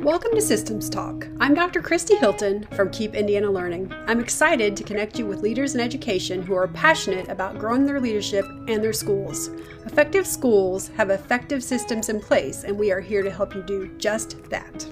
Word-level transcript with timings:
Welcome 0.00 0.32
to 0.32 0.40
Systems 0.40 0.88
Talk. 0.88 1.28
I'm 1.40 1.52
Dr. 1.52 1.82
Christy 1.82 2.16
Hilton 2.16 2.66
from 2.72 2.88
Keep 2.88 3.14
Indiana 3.14 3.50
Learning. 3.50 3.92
I'm 4.06 4.18
excited 4.18 4.74
to 4.74 4.82
connect 4.82 5.18
you 5.18 5.26
with 5.26 5.42
leaders 5.42 5.74
in 5.74 5.80
education 5.80 6.40
who 6.40 6.54
are 6.54 6.68
passionate 6.68 7.28
about 7.28 7.58
growing 7.58 7.84
their 7.84 8.00
leadership 8.00 8.46
and 8.66 8.82
their 8.82 8.94
schools. 8.94 9.48
Effective 9.84 10.26
schools 10.26 10.88
have 10.96 11.10
effective 11.10 11.62
systems 11.62 12.08
in 12.08 12.18
place, 12.18 12.64
and 12.64 12.78
we 12.78 12.90
are 12.90 13.00
here 13.00 13.22
to 13.22 13.30
help 13.30 13.54
you 13.54 13.62
do 13.62 13.94
just 13.98 14.42
that. 14.44 14.86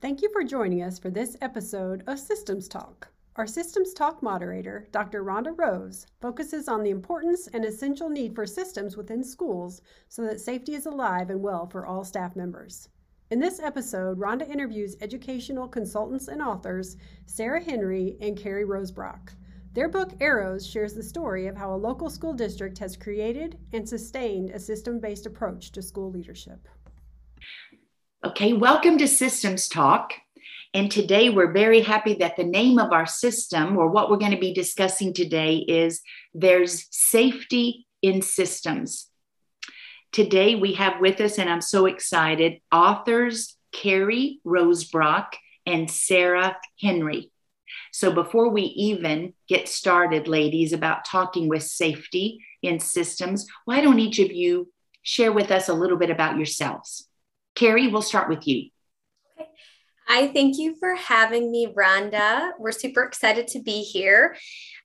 Thank 0.00 0.20
you 0.20 0.28
for 0.32 0.42
joining 0.42 0.82
us 0.82 0.98
for 0.98 1.10
this 1.10 1.36
episode 1.40 2.02
of 2.08 2.18
Systems 2.18 2.66
Talk. 2.66 3.06
Our 3.40 3.46
Systems 3.46 3.94
Talk 3.94 4.22
moderator, 4.22 4.86
Dr. 4.92 5.24
Rhonda 5.24 5.56
Roos, 5.56 6.04
focuses 6.20 6.68
on 6.68 6.82
the 6.82 6.90
importance 6.90 7.46
and 7.46 7.64
essential 7.64 8.10
need 8.10 8.34
for 8.34 8.44
systems 8.44 8.98
within 8.98 9.24
schools 9.24 9.80
so 10.10 10.20
that 10.26 10.42
safety 10.42 10.74
is 10.74 10.84
alive 10.84 11.30
and 11.30 11.40
well 11.40 11.66
for 11.66 11.86
all 11.86 12.04
staff 12.04 12.36
members. 12.36 12.90
In 13.30 13.40
this 13.40 13.58
episode, 13.58 14.18
Rhonda 14.18 14.46
interviews 14.46 14.94
educational 15.00 15.66
consultants 15.66 16.28
and 16.28 16.42
authors 16.42 16.98
Sarah 17.24 17.64
Henry 17.64 18.18
and 18.20 18.36
Carrie 18.36 18.66
Rosebrock. 18.66 19.30
Their 19.72 19.88
book, 19.88 20.10
Arrows, 20.20 20.66
shares 20.66 20.92
the 20.92 21.02
story 21.02 21.46
of 21.46 21.56
how 21.56 21.72
a 21.72 21.80
local 21.80 22.10
school 22.10 22.34
district 22.34 22.76
has 22.76 22.94
created 22.94 23.56
and 23.72 23.88
sustained 23.88 24.50
a 24.50 24.58
system 24.58 25.00
based 25.00 25.24
approach 25.24 25.72
to 25.72 25.80
school 25.80 26.10
leadership. 26.10 26.68
Okay, 28.22 28.52
welcome 28.52 28.98
to 28.98 29.08
Systems 29.08 29.66
Talk. 29.66 30.12
And 30.72 30.90
today 30.90 31.30
we're 31.30 31.52
very 31.52 31.80
happy 31.80 32.14
that 32.14 32.36
the 32.36 32.44
name 32.44 32.78
of 32.78 32.92
our 32.92 33.06
system, 33.06 33.76
or 33.76 33.88
what 33.88 34.08
we're 34.08 34.18
going 34.18 34.30
to 34.30 34.38
be 34.38 34.54
discussing 34.54 35.12
today, 35.12 35.56
is 35.56 36.00
There's 36.32 36.86
Safety 36.90 37.86
in 38.02 38.22
Systems. 38.22 39.08
Today 40.12 40.54
we 40.54 40.74
have 40.74 41.00
with 41.00 41.20
us, 41.20 41.38
and 41.38 41.50
I'm 41.50 41.60
so 41.60 41.86
excited, 41.86 42.60
authors 42.70 43.56
Carrie 43.72 44.40
Rosebrock 44.46 45.32
and 45.66 45.90
Sarah 45.90 46.56
Henry. 46.80 47.32
So 47.92 48.12
before 48.12 48.50
we 48.50 48.62
even 48.62 49.34
get 49.48 49.68
started, 49.68 50.28
ladies, 50.28 50.72
about 50.72 51.04
talking 51.04 51.48
with 51.48 51.64
safety 51.64 52.44
in 52.62 52.78
systems, 52.78 53.46
why 53.64 53.80
don't 53.80 53.98
each 53.98 54.20
of 54.20 54.30
you 54.30 54.70
share 55.02 55.32
with 55.32 55.50
us 55.50 55.68
a 55.68 55.74
little 55.74 55.96
bit 55.96 56.10
about 56.10 56.36
yourselves? 56.36 57.08
Carrie, 57.56 57.88
we'll 57.88 58.02
start 58.02 58.28
with 58.28 58.46
you. 58.46 58.70
I 60.12 60.26
thank 60.26 60.58
you 60.58 60.74
for 60.80 60.96
having 60.96 61.52
me, 61.52 61.68
Rhonda. 61.68 62.50
We're 62.58 62.72
super 62.72 63.04
excited 63.04 63.46
to 63.48 63.62
be 63.62 63.82
here. 63.82 64.36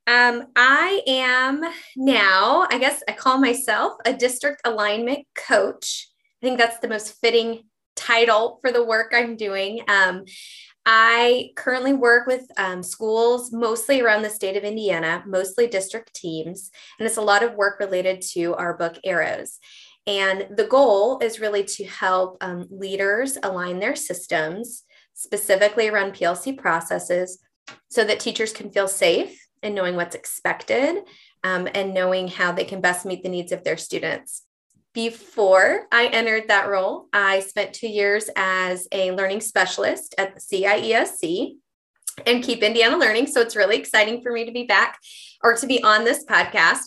Um, 0.06 0.44
I 0.56 1.02
am 1.08 1.64
now, 1.98 2.68
I 2.70 2.78
guess 2.78 3.02
I 3.10 3.14
call 3.14 3.40
myself 3.40 3.94
a 4.06 4.14
district 4.14 4.62
alignment 4.66 5.26
coach. 5.34 6.10
I 6.44 6.46
think 6.46 6.60
that's 6.60 6.78
the 6.78 6.88
most 6.88 7.20
fitting 7.22 7.64
title 7.96 8.60
for 8.62 8.72
the 8.72 8.86
work 8.86 9.14
I'm 9.16 9.36
doing. 9.36 9.82
Um, 9.88 10.26
I 10.86 11.50
currently 11.56 11.94
work 11.94 12.28
with 12.28 12.44
um, 12.58 12.84
schools 12.84 13.52
mostly 13.52 14.02
around 14.02 14.22
the 14.22 14.30
state 14.30 14.56
of 14.56 14.64
Indiana, 14.64 15.24
mostly 15.26 15.66
district 15.66 16.14
teams, 16.14 16.70
and 17.00 17.08
it's 17.08 17.18
a 17.18 17.22
lot 17.22 17.42
of 17.42 17.56
work 17.56 17.80
related 17.80 18.22
to 18.34 18.54
our 18.54 18.78
book 18.78 19.00
Arrows. 19.04 19.58
And 20.06 20.50
the 20.56 20.68
goal 20.68 21.18
is 21.24 21.40
really 21.40 21.64
to 21.64 21.84
help 21.86 22.38
um, 22.42 22.68
leaders 22.70 23.40
align 23.42 23.80
their 23.80 23.96
systems 23.96 24.84
specifically 25.16 25.88
around 25.88 26.14
PLC 26.14 26.56
processes 26.56 27.40
so 27.90 28.04
that 28.04 28.20
teachers 28.20 28.54
can 28.54 28.70
feel 28.70 28.88
safe 28.88 29.42
in 29.64 29.74
knowing 29.74 29.96
what's 29.96 30.16
expected 30.16 31.04
um, 31.44 31.68
and 31.74 31.94
knowing 31.94 32.28
how 32.28 32.52
they 32.52 32.66
can 32.66 32.82
best 32.82 33.06
meet 33.06 33.24
the 33.24 33.30
needs 33.30 33.52
of 33.52 33.64
their 33.64 33.78
students. 33.78 34.44
Before 34.94 35.88
I 35.92 36.08
entered 36.08 36.48
that 36.48 36.70
role, 36.70 37.08
I 37.12 37.40
spent 37.42 37.74
two 37.74 37.88
years 37.88 38.30
as 38.36 38.88
a 38.92 39.12
learning 39.12 39.42
specialist 39.42 40.16
at 40.18 40.36
the 40.36 40.40
CIESC 40.40 41.56
and 42.26 42.44
Keep 42.44 42.64
Indiana 42.64 42.98
Learning. 42.98 43.28
So 43.28 43.42
it's 43.42 43.56
really 43.56 43.76
exciting 43.78 44.22
for 44.22 44.32
me 44.32 44.46
to 44.46 44.52
be 44.52 44.64
back 44.64 44.98
or 45.44 45.56
to 45.56 45.68
be 45.68 45.84
on 45.84 46.06
this 46.06 46.24
podcast. 46.26 46.84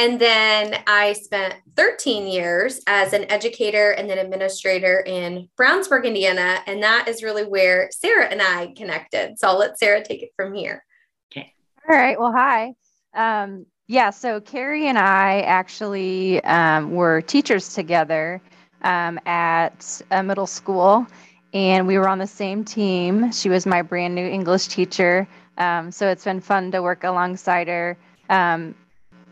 And 0.00 0.18
then 0.18 0.82
I 0.86 1.12
spent 1.12 1.56
13 1.76 2.26
years 2.26 2.80
as 2.86 3.12
an 3.12 3.30
educator 3.30 3.90
and 3.90 4.08
then 4.08 4.16
administrator 4.16 5.00
in 5.00 5.46
Brownsburg, 5.60 6.06
Indiana. 6.06 6.60
And 6.66 6.82
that 6.82 7.06
is 7.06 7.22
really 7.22 7.44
where 7.44 7.90
Sarah 7.92 8.24
and 8.24 8.40
I 8.40 8.72
connected. 8.74 9.38
So 9.38 9.48
I'll 9.48 9.58
let 9.58 9.78
Sarah 9.78 10.02
take 10.02 10.22
it 10.22 10.30
from 10.34 10.54
here. 10.54 10.82
Okay. 11.30 11.52
All 11.86 11.94
right. 11.94 12.18
Well, 12.18 12.32
hi. 12.32 12.72
Um, 13.12 13.66
yeah. 13.88 14.08
So 14.08 14.40
Carrie 14.40 14.86
and 14.86 14.98
I 14.98 15.42
actually 15.42 16.42
um, 16.44 16.92
were 16.92 17.20
teachers 17.20 17.74
together 17.74 18.40
um, 18.80 19.18
at 19.26 20.00
a 20.12 20.22
middle 20.22 20.46
school, 20.46 21.06
and 21.52 21.86
we 21.86 21.98
were 21.98 22.08
on 22.08 22.18
the 22.18 22.26
same 22.26 22.64
team. 22.64 23.32
She 23.32 23.50
was 23.50 23.66
my 23.66 23.82
brand 23.82 24.14
new 24.14 24.26
English 24.26 24.68
teacher. 24.68 25.28
Um, 25.58 25.92
so 25.92 26.08
it's 26.08 26.24
been 26.24 26.40
fun 26.40 26.70
to 26.70 26.80
work 26.80 27.04
alongside 27.04 27.68
her. 27.68 27.98
Um, 28.30 28.74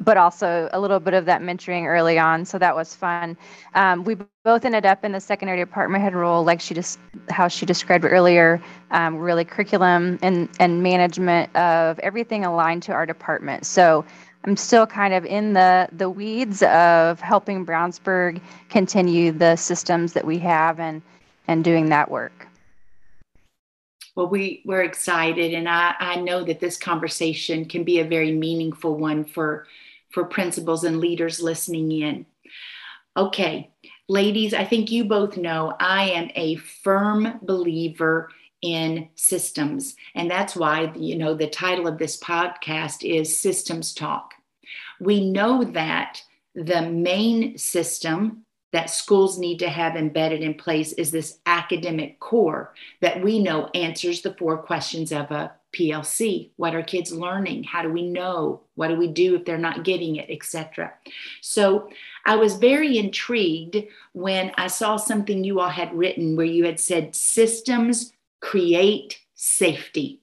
but 0.01 0.17
also 0.17 0.69
a 0.73 0.81
little 0.81 1.01
bit 1.01 1.15
of 1.15 1.25
that 1.27 1.43
mentoring 1.43 1.87
early 1.87 2.19
on. 2.19 2.45
So 2.45 2.59
that 2.59 2.75
was 2.75 2.95
fun. 2.95 3.37
Um, 3.75 4.05
we 4.05 4.17
both 4.45 4.65
ended 4.65 4.87
up 4.87 5.05
in 5.05 5.13
the 5.13 5.21
secondary 5.21 5.59
department 5.59 6.03
head 6.03 6.15
role, 6.15 6.45
like 6.45 6.61
she 6.61 6.75
just 6.75 6.99
how 7.29 7.49
she 7.49 7.67
described 7.67 8.05
earlier. 8.05 8.63
Um, 8.91 9.17
really 9.17 9.45
curriculum 9.45 10.19
and 10.23 10.49
and 10.61 10.83
management 10.83 11.55
of 11.57 11.99
everything 12.01 12.45
aligned 12.45 12.83
to 12.85 12.93
our 12.93 13.07
department. 13.07 13.67
So 13.67 14.05
I'm 14.45 14.57
still 14.57 14.87
kind 14.87 15.15
of 15.15 15.25
in 15.25 15.53
the 15.53 15.89
the 15.93 16.09
weeds 16.09 16.63
of 16.63 17.21
helping 17.21 17.67
Brownsburg 17.67 18.41
continue 18.69 19.33
the 19.33 19.57
systems 19.57 20.13
that 20.13 20.25
we 20.25 20.39
have 20.39 20.81
and 20.81 21.03
and 21.49 21.65
doing 21.65 21.89
that 21.89 22.11
work. 22.11 22.47
Well, 24.15 24.27
we, 24.27 24.63
we're 24.65 24.83
excited, 24.83 25.55
and 25.55 25.69
I, 25.69 25.95
I 26.01 26.17
know 26.17 26.43
that 26.43 26.59
this 26.59 26.77
conversation 26.77 27.65
can 27.67 27.85
be 27.85 28.01
a 28.01 28.05
very 28.05 28.33
meaningful 28.33 28.97
one 28.97 29.25
for 29.25 29.69
for 30.11 30.25
principals 30.25 30.85
and 30.85 30.99
leaders 30.99 31.41
listening 31.41 31.93
in. 31.93 32.27
Okay, 33.17 33.71
ladies, 34.09 34.55
I 34.55 34.65
think 34.65 34.91
you 34.91 35.05
both 35.05 35.37
know 35.37 35.75
I 35.79 36.11
am 36.11 36.31
a 36.35 36.57
firm 36.57 37.41
believer 37.43 38.31
in 38.63 39.09
systems. 39.15 39.95
And 40.15 40.31
that's 40.31 40.57
why, 40.57 40.93
you 40.97 41.17
know, 41.17 41.35
the 41.35 41.49
title 41.49 41.87
of 41.87 41.99
this 41.99 42.19
podcast 42.19 43.09
is 43.09 43.39
Systems 43.39 43.95
Talk. 43.95 44.35
We 45.01 45.31
know 45.31 45.65
that 45.65 46.23
the 46.55 46.83
main 46.83 47.57
system 47.57 48.45
that 48.73 48.91
schools 48.91 49.39
need 49.39 49.59
to 49.59 49.69
have 49.69 49.97
embedded 49.97 50.43
in 50.43 50.55
place 50.55 50.93
is 50.93 51.11
this 51.11 51.39
academic 51.47 52.21
core 52.21 52.75
that 53.01 53.23
we 53.23 53.39
know 53.39 53.71
answers 53.75 54.21
the 54.21 54.35
four 54.35 54.59
questions 54.59 55.11
of 55.13 55.31
a 55.31 55.53
PLC. 55.75 56.51
What 56.57 56.75
are 56.75 56.83
kids 56.83 57.13
learning? 57.13 57.65
How 57.65 57.83
do 57.83 57.91
we 57.91 58.09
know? 58.09 58.63
What 58.75 58.89
do 58.89 58.97
we 58.97 59.09
do 59.09 59.35
if 59.35 59.45
they're 59.45 59.59
not 59.59 59.85
getting 59.85 60.17
it, 60.17 60.31
etc. 60.31 60.93
So 61.41 61.91
I 62.25 62.37
was 62.37 62.57
very 62.57 62.99
intrigued 62.99 63.77
when 64.13 64.53
I 64.57 64.69
saw 64.69 64.97
something 64.97 65.45
you 65.45 65.61
all 65.61 65.69
had 65.69 65.95
written 65.95 66.37
where 66.37 66.47
you 66.47 66.65
had 66.65 66.81
said 66.81 67.15
systems 67.15 68.13
create 68.41 69.19
safety. 69.35 70.21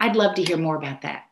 I'd 0.00 0.16
love 0.16 0.34
to 0.36 0.44
hear 0.44 0.56
more 0.56 0.76
about 0.76 1.02
that. 1.02 1.24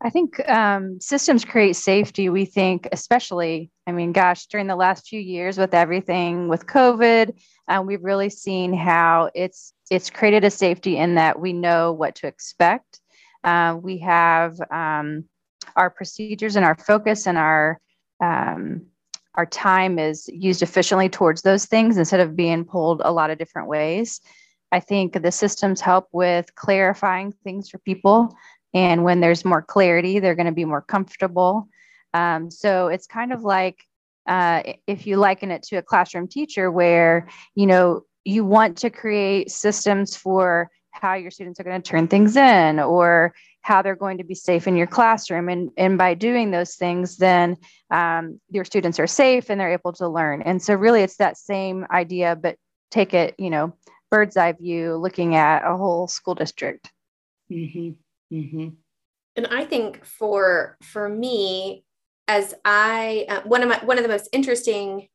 I 0.00 0.10
think 0.10 0.46
um, 0.48 1.00
systems 1.00 1.44
create 1.44 1.76
safety. 1.76 2.28
We 2.28 2.44
think, 2.44 2.88
especially, 2.92 3.70
I 3.86 3.92
mean, 3.92 4.12
gosh, 4.12 4.46
during 4.46 4.66
the 4.66 4.76
last 4.76 5.08
few 5.08 5.20
years 5.20 5.56
with 5.56 5.72
everything 5.72 6.48
with 6.48 6.66
COVID, 6.66 7.34
um, 7.68 7.86
we've 7.86 8.02
really 8.02 8.28
seen 8.28 8.74
how 8.74 9.30
it's 9.34 9.72
it's 9.90 10.10
created 10.10 10.44
a 10.44 10.50
safety 10.50 10.96
in 10.96 11.14
that 11.16 11.38
we 11.38 11.52
know 11.52 11.92
what 11.92 12.14
to 12.16 12.26
expect. 12.26 13.00
Uh, 13.42 13.78
we 13.80 13.98
have 13.98 14.58
um, 14.70 15.24
our 15.76 15.90
procedures 15.90 16.56
and 16.56 16.64
our 16.64 16.76
focus 16.76 17.26
and 17.26 17.38
our 17.38 17.78
um, 18.22 18.86
our 19.34 19.46
time 19.46 19.98
is 19.98 20.28
used 20.28 20.62
efficiently 20.62 21.08
towards 21.08 21.42
those 21.42 21.66
things 21.66 21.96
instead 21.96 22.20
of 22.20 22.36
being 22.36 22.64
pulled 22.64 23.02
a 23.04 23.10
lot 23.12 23.30
of 23.30 23.38
different 23.38 23.68
ways. 23.68 24.20
I 24.70 24.80
think 24.80 25.20
the 25.20 25.32
systems 25.32 25.80
help 25.80 26.08
with 26.12 26.54
clarifying 26.54 27.32
things 27.42 27.68
for 27.68 27.78
people. 27.78 28.34
And 28.74 29.04
when 29.04 29.20
there's 29.20 29.44
more 29.44 29.62
clarity, 29.62 30.18
they're 30.18 30.34
going 30.36 30.46
to 30.46 30.52
be 30.52 30.64
more 30.64 30.82
comfortable. 30.82 31.68
Um, 32.12 32.50
so 32.50 32.88
it's 32.88 33.06
kind 33.06 33.32
of 33.32 33.42
like 33.42 33.78
uh, 34.28 34.62
if 34.86 35.06
you 35.06 35.16
liken 35.16 35.50
it 35.50 35.62
to 35.64 35.76
a 35.76 35.82
classroom 35.82 36.28
teacher 36.28 36.70
where, 36.70 37.28
you 37.54 37.66
know, 37.66 38.02
you 38.24 38.44
want 38.44 38.78
to 38.78 38.90
create 38.90 39.50
systems 39.50 40.16
for 40.16 40.70
how 40.90 41.14
your 41.14 41.30
students 41.30 41.60
are 41.60 41.64
going 41.64 41.80
to 41.80 41.88
turn 41.88 42.08
things 42.08 42.36
in 42.36 42.80
or 42.80 43.34
how 43.62 43.80
they're 43.82 43.96
going 43.96 44.18
to 44.18 44.24
be 44.24 44.34
safe 44.34 44.66
in 44.68 44.76
your 44.76 44.86
classroom 44.86 45.48
and, 45.48 45.70
and 45.76 45.98
by 45.98 46.14
doing 46.14 46.50
those 46.50 46.76
things 46.76 47.16
then 47.16 47.56
um, 47.90 48.40
your 48.50 48.64
students 48.64 48.98
are 49.00 49.06
safe 49.06 49.50
and 49.50 49.60
they're 49.60 49.72
able 49.72 49.92
to 49.92 50.08
learn 50.08 50.42
and 50.42 50.62
so 50.62 50.74
really 50.74 51.02
it's 51.02 51.16
that 51.16 51.36
same 51.36 51.86
idea 51.90 52.36
but 52.36 52.56
take 52.90 53.12
it 53.14 53.34
you 53.38 53.50
know 53.50 53.74
bird's 54.10 54.36
eye 54.36 54.52
view 54.52 54.96
looking 54.96 55.34
at 55.34 55.64
a 55.64 55.76
whole 55.76 56.06
school 56.06 56.34
district 56.34 56.92
mm-hmm. 57.50 57.90
Mm-hmm. 58.34 58.68
and 59.36 59.46
i 59.48 59.64
think 59.64 60.04
for 60.04 60.76
for 60.82 61.08
me 61.08 61.84
as 62.28 62.54
i 62.64 63.26
uh, 63.28 63.40
one 63.42 63.62
of 63.62 63.68
my 63.68 63.84
one 63.84 63.98
of 63.98 64.04
the 64.04 64.10
most 64.10 64.28
interesting 64.32 65.08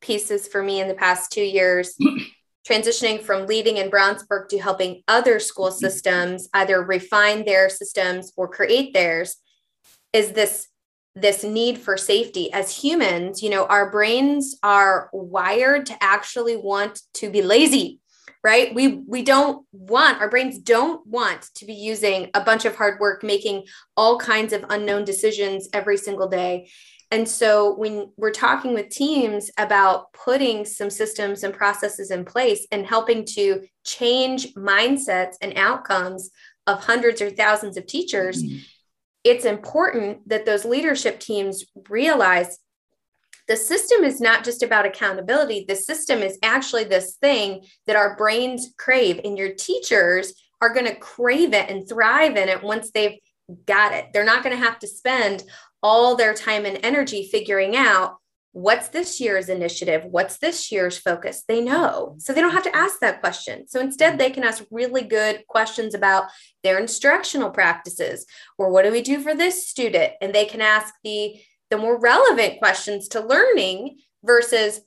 pieces 0.00 0.46
for 0.46 0.62
me 0.62 0.80
in 0.80 0.88
the 0.88 0.94
past 0.94 1.32
two 1.32 1.42
years 1.42 1.96
transitioning 2.68 3.22
from 3.22 3.46
leading 3.46 3.76
in 3.76 3.90
Brownsburg 3.90 4.48
to 4.48 4.58
helping 4.58 5.02
other 5.08 5.38
school 5.38 5.68
mm-hmm. 5.68 5.78
systems 5.78 6.48
either 6.54 6.82
refine 6.82 7.44
their 7.44 7.68
systems 7.68 8.32
or 8.36 8.48
create 8.48 8.92
theirs 8.92 9.36
is 10.12 10.32
this 10.32 10.68
this 11.14 11.42
need 11.42 11.78
for 11.78 11.96
safety. 11.96 12.52
As 12.52 12.76
humans 12.76 13.42
you 13.42 13.50
know 13.50 13.66
our 13.66 13.90
brains 13.90 14.58
are 14.62 15.08
wired 15.12 15.86
to 15.86 15.96
actually 16.02 16.56
want 16.56 17.00
to 17.14 17.30
be 17.30 17.42
lazy 17.42 18.00
right? 18.46 18.72
We 18.76 19.02
we 19.08 19.22
don't 19.22 19.66
want 19.72 20.20
our 20.20 20.30
brains 20.30 20.58
don't 20.58 21.04
want 21.04 21.42
to 21.56 21.64
be 21.64 21.74
using 21.74 22.30
a 22.32 22.40
bunch 22.40 22.64
of 22.64 22.76
hard 22.76 23.00
work 23.00 23.24
making 23.24 23.64
all 23.96 24.20
kinds 24.20 24.52
of 24.52 24.64
unknown 24.70 25.04
decisions 25.04 25.68
every 25.72 25.96
single 25.96 26.28
day 26.28 26.70
and 27.10 27.28
so 27.28 27.74
when 27.76 28.10
we're 28.16 28.32
talking 28.32 28.74
with 28.74 28.88
teams 28.88 29.50
about 29.58 30.12
putting 30.12 30.64
some 30.64 30.90
systems 30.90 31.44
and 31.44 31.54
processes 31.54 32.10
in 32.10 32.24
place 32.24 32.66
and 32.72 32.84
helping 32.84 33.24
to 33.26 33.62
change 33.84 34.54
mindsets 34.54 35.34
and 35.40 35.56
outcomes 35.56 36.30
of 36.66 36.82
hundreds 36.82 37.22
or 37.22 37.30
thousands 37.30 37.76
of 37.76 37.86
teachers, 37.86 38.42
mm-hmm. 38.42 38.58
it's 39.22 39.44
important 39.44 40.28
that 40.28 40.46
those 40.46 40.64
leadership 40.64 41.20
teams 41.20 41.64
realize 41.88 42.58
the 43.46 43.56
system 43.56 44.02
is 44.02 44.20
not 44.20 44.42
just 44.42 44.64
about 44.64 44.86
accountability. 44.86 45.64
The 45.68 45.76
system 45.76 46.20
is 46.22 46.36
actually 46.42 46.84
this 46.84 47.14
thing 47.16 47.64
that 47.86 47.94
our 47.94 48.16
brains 48.16 48.74
crave, 48.76 49.20
and 49.24 49.38
your 49.38 49.54
teachers 49.54 50.34
are 50.60 50.74
going 50.74 50.86
to 50.86 50.96
crave 50.96 51.52
it 51.52 51.70
and 51.70 51.88
thrive 51.88 52.36
in 52.36 52.48
it 52.48 52.64
once 52.64 52.90
they've 52.90 53.20
got 53.66 53.92
it. 53.92 54.06
They're 54.12 54.24
not 54.24 54.42
going 54.42 54.56
to 54.56 54.64
have 54.64 54.80
to 54.80 54.88
spend 54.88 55.44
all 55.86 56.16
their 56.16 56.34
time 56.34 56.66
and 56.66 56.80
energy 56.82 57.28
figuring 57.30 57.76
out 57.76 58.16
what's 58.50 58.88
this 58.88 59.20
year's 59.20 59.48
initiative? 59.48 60.02
What's 60.04 60.38
this 60.38 60.72
year's 60.72 60.98
focus? 60.98 61.44
They 61.46 61.62
know. 61.62 62.16
So 62.18 62.32
they 62.32 62.40
don't 62.40 62.54
have 62.54 62.64
to 62.64 62.74
ask 62.74 62.98
that 62.98 63.20
question. 63.20 63.68
So 63.68 63.78
instead 63.78 64.18
they 64.18 64.30
can 64.30 64.42
ask 64.42 64.64
really 64.72 65.02
good 65.02 65.46
questions 65.46 65.94
about 65.94 66.24
their 66.64 66.80
instructional 66.80 67.50
practices 67.50 68.26
or 68.58 68.72
what 68.72 68.84
do 68.84 68.90
we 68.90 69.00
do 69.00 69.20
for 69.20 69.32
this 69.32 69.68
student? 69.68 70.14
And 70.20 70.34
they 70.34 70.44
can 70.44 70.60
ask 70.60 70.92
the 71.04 71.36
the 71.70 71.78
more 71.78 72.00
relevant 72.00 72.58
questions 72.58 73.06
to 73.08 73.20
learning 73.20 73.98
versus 74.24 74.80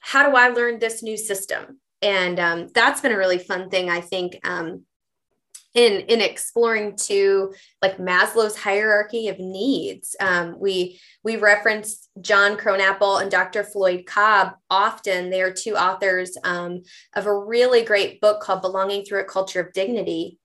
how 0.00 0.28
do 0.28 0.36
i 0.36 0.48
learn 0.48 0.78
this 0.78 1.02
new 1.02 1.16
system? 1.16 1.80
And 2.02 2.38
um, 2.38 2.68
that's 2.74 3.00
been 3.00 3.12
a 3.12 3.18
really 3.18 3.38
fun 3.38 3.70
thing 3.70 3.88
i 3.88 4.00
think 4.00 4.38
um, 4.44 4.84
in 5.74 6.00
in 6.02 6.20
exploring 6.20 6.96
to 6.96 7.52
like 7.80 7.98
Maslow's 7.98 8.56
hierarchy 8.56 9.28
of 9.28 9.38
needs. 9.38 10.14
Um, 10.20 10.56
we 10.58 11.00
we 11.24 11.36
reference 11.36 12.08
John 12.20 12.56
Krownapple 12.56 13.22
and 13.22 13.30
Dr. 13.30 13.64
Floyd 13.64 14.04
Cobb 14.06 14.54
often. 14.68 15.30
They 15.30 15.42
are 15.42 15.52
two 15.52 15.76
authors 15.76 16.36
um, 16.44 16.82
of 17.14 17.26
a 17.26 17.38
really 17.38 17.84
great 17.84 18.20
book 18.20 18.40
called 18.40 18.62
Belonging 18.62 19.04
Through 19.04 19.20
a 19.20 19.24
Culture 19.24 19.60
of 19.60 19.72
Dignity. 19.72 20.38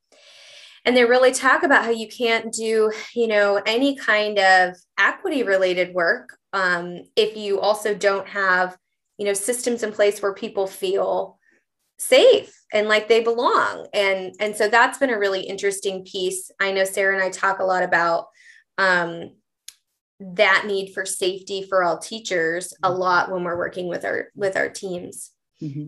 And 0.86 0.96
they 0.96 1.04
really 1.04 1.34
talk 1.34 1.64
about 1.64 1.84
how 1.84 1.92
you 1.92 2.08
can't 2.08 2.54
do, 2.54 2.94
you 3.14 3.28
know, 3.28 3.62
any 3.66 3.98
kind 3.98 4.40
of 4.40 4.76
equity 4.98 5.44
related 5.44 5.94
work 5.94 6.38
um, 6.54 7.04
if 7.16 7.36
you 7.36 7.60
also 7.60 7.94
don't 7.94 8.28
have, 8.28 8.78
you 9.18 9.26
know, 9.26 9.34
systems 9.34 9.84
in 9.84 9.92
place 9.92 10.22
where 10.22 10.34
people 10.34 10.66
feel 10.66 11.37
safe 12.00 12.64
and 12.74 12.88
like 12.88 13.08
they 13.08 13.22
belong 13.22 13.88
and 13.94 14.34
and 14.40 14.56
so 14.56 14.68
that's 14.68 14.98
been 15.00 15.10
a 15.10 15.18
really 15.18 15.42
interesting 15.42 16.04
piece 16.06 16.52
i 16.60 16.72
know 16.72 16.84
sarah 16.84 17.16
and 17.16 17.24
i 17.24 17.30
talk 17.30 17.60
a 17.60 17.64
lot 17.64 17.84
about 17.84 18.28
um, 18.80 19.32
that 20.20 20.66
need 20.68 20.94
for 20.94 21.04
safety 21.04 21.64
for 21.64 21.84
all 21.84 21.98
teachers 21.98 22.74
a 22.84 22.90
mm-hmm. 22.90 23.00
lot 23.00 23.32
when 23.32 23.44
we're 23.44 23.58
working 23.58 23.88
with 23.88 24.06
our 24.06 24.28
with 24.36 24.56
our 24.56 24.70
teams 24.70 25.32
mm-hmm. 25.62 25.88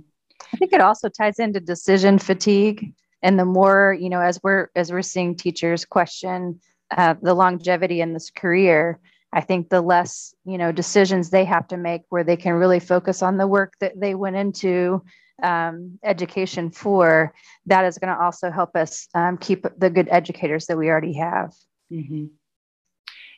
i 0.51 0.57
think 0.57 0.73
it 0.73 0.81
also 0.81 1.09
ties 1.09 1.37
into 1.37 1.59
decision 1.59 2.17
fatigue 2.17 2.93
and 3.21 3.37
the 3.37 3.45
more 3.45 3.95
you 3.99 4.09
know 4.09 4.21
as 4.21 4.39
we're 4.43 4.69
as 4.75 4.91
we're 4.91 5.01
seeing 5.01 5.35
teachers 5.35 5.85
question 5.85 6.59
uh, 6.91 7.13
the 7.21 7.35
longevity 7.35 8.01
in 8.01 8.13
this 8.13 8.31
career 8.31 8.99
i 9.31 9.41
think 9.41 9.69
the 9.69 9.81
less 9.81 10.33
you 10.43 10.57
know 10.57 10.71
decisions 10.71 11.29
they 11.29 11.45
have 11.45 11.67
to 11.67 11.77
make 11.77 12.01
where 12.09 12.23
they 12.23 12.37
can 12.37 12.53
really 12.53 12.79
focus 12.79 13.21
on 13.21 13.37
the 13.37 13.47
work 13.47 13.73
that 13.79 13.99
they 13.99 14.15
went 14.15 14.35
into 14.35 15.03
um, 15.43 15.99
education 16.03 16.71
for, 16.71 17.33
that 17.65 17.85
is 17.85 17.97
going 17.97 18.13
to 18.13 18.21
also 18.21 18.51
help 18.51 18.75
us 18.75 19.07
um, 19.13 19.37
keep 19.37 19.65
the 19.77 19.89
good 19.89 20.07
educators 20.09 20.65
that 20.67 20.77
we 20.77 20.89
already 20.89 21.13
have. 21.13 21.53
Mm-hmm. 21.91 22.25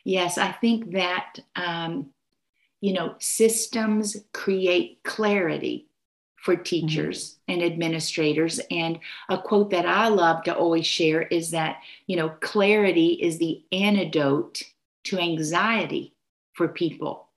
Yes, 0.04 0.38
I 0.38 0.52
think 0.52 0.92
that, 0.92 1.38
um, 1.54 2.10
you 2.80 2.92
know, 2.92 3.14
systems 3.20 4.16
create 4.32 5.00
clarity 5.04 5.88
for 6.36 6.56
teachers 6.56 7.38
mm-hmm. 7.48 7.52
and 7.52 7.72
administrators. 7.72 8.60
And 8.70 8.98
a 9.28 9.38
quote 9.38 9.70
that 9.70 9.86
I 9.86 10.08
love 10.08 10.42
to 10.44 10.54
always 10.54 10.86
share 10.86 11.22
is 11.22 11.52
that, 11.52 11.76
you 12.06 12.16
know, 12.16 12.30
clarity 12.40 13.12
is 13.12 13.38
the 13.38 13.62
antidote 13.70 14.62
to 15.04 15.18
anxiety 15.18 16.14
for 16.54 16.68
people. 16.68 17.28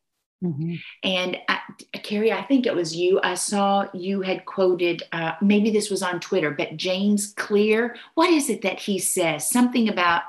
Mm-hmm. 0.45 0.75
And 1.03 1.38
I, 1.47 1.59
Carrie, 2.03 2.31
I 2.31 2.44
think 2.44 2.65
it 2.65 2.75
was 2.75 2.95
you. 2.95 3.19
I 3.24 3.36
saw 3.36 3.88
you 3.94 4.21
had 4.21 4.45
quoted, 4.45 5.03
uh, 5.12 5.33
maybe 5.42 5.71
this 5.71 5.89
was 5.89 6.03
on 6.03 6.19
Twitter, 6.19 6.51
but 6.51 6.77
James 6.77 7.33
Clear. 7.33 7.95
What 8.13 8.30
is 8.30 8.50
it 8.50 8.62
that 8.62 8.80
he 8.80 9.00
says? 9.00 9.50
Something 9.50 9.89
about 9.89 10.24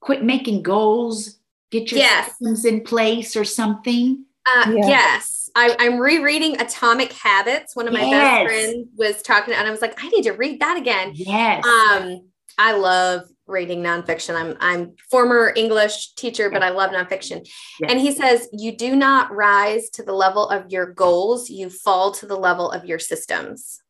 quit 0.00 0.22
making 0.22 0.62
goals, 0.62 1.38
get 1.70 1.90
your 1.90 2.00
yes. 2.00 2.28
systems 2.28 2.64
in 2.64 2.82
place 2.82 3.36
or 3.36 3.44
something. 3.44 4.24
Uh, 4.46 4.72
yes. 4.74 4.88
yes. 4.88 5.50
I, 5.54 5.76
am 5.80 5.98
rereading 5.98 6.60
Atomic 6.60 7.12
Habits. 7.12 7.76
One 7.76 7.86
of 7.86 7.92
my 7.92 8.00
yes. 8.00 8.10
best 8.10 8.46
friends 8.46 8.88
was 8.96 9.22
talking, 9.22 9.54
and 9.54 9.68
I 9.68 9.70
was 9.70 9.80
like, 9.82 10.02
I 10.02 10.08
need 10.08 10.22
to 10.22 10.32
read 10.32 10.60
that 10.60 10.76
again. 10.76 11.12
Yes. 11.14 11.64
Um, 11.64 12.24
I 12.58 12.72
love 12.72 13.22
reading 13.46 13.82
nonfiction. 13.82 14.34
I'm 14.34 14.56
I'm 14.60 14.94
former 15.10 15.52
English 15.56 16.14
teacher, 16.14 16.50
but 16.50 16.62
I 16.62 16.70
love 16.70 16.90
nonfiction. 16.90 17.46
Yes. 17.80 17.90
And 17.90 18.00
he 18.00 18.12
says 18.12 18.48
you 18.52 18.76
do 18.76 18.96
not 18.96 19.34
rise 19.34 19.90
to 19.90 20.02
the 20.02 20.12
level 20.12 20.48
of 20.48 20.70
your 20.70 20.86
goals; 20.86 21.50
you 21.50 21.70
fall 21.70 22.12
to 22.12 22.26
the 22.26 22.36
level 22.36 22.70
of 22.70 22.84
your 22.84 22.98
systems. 22.98 23.80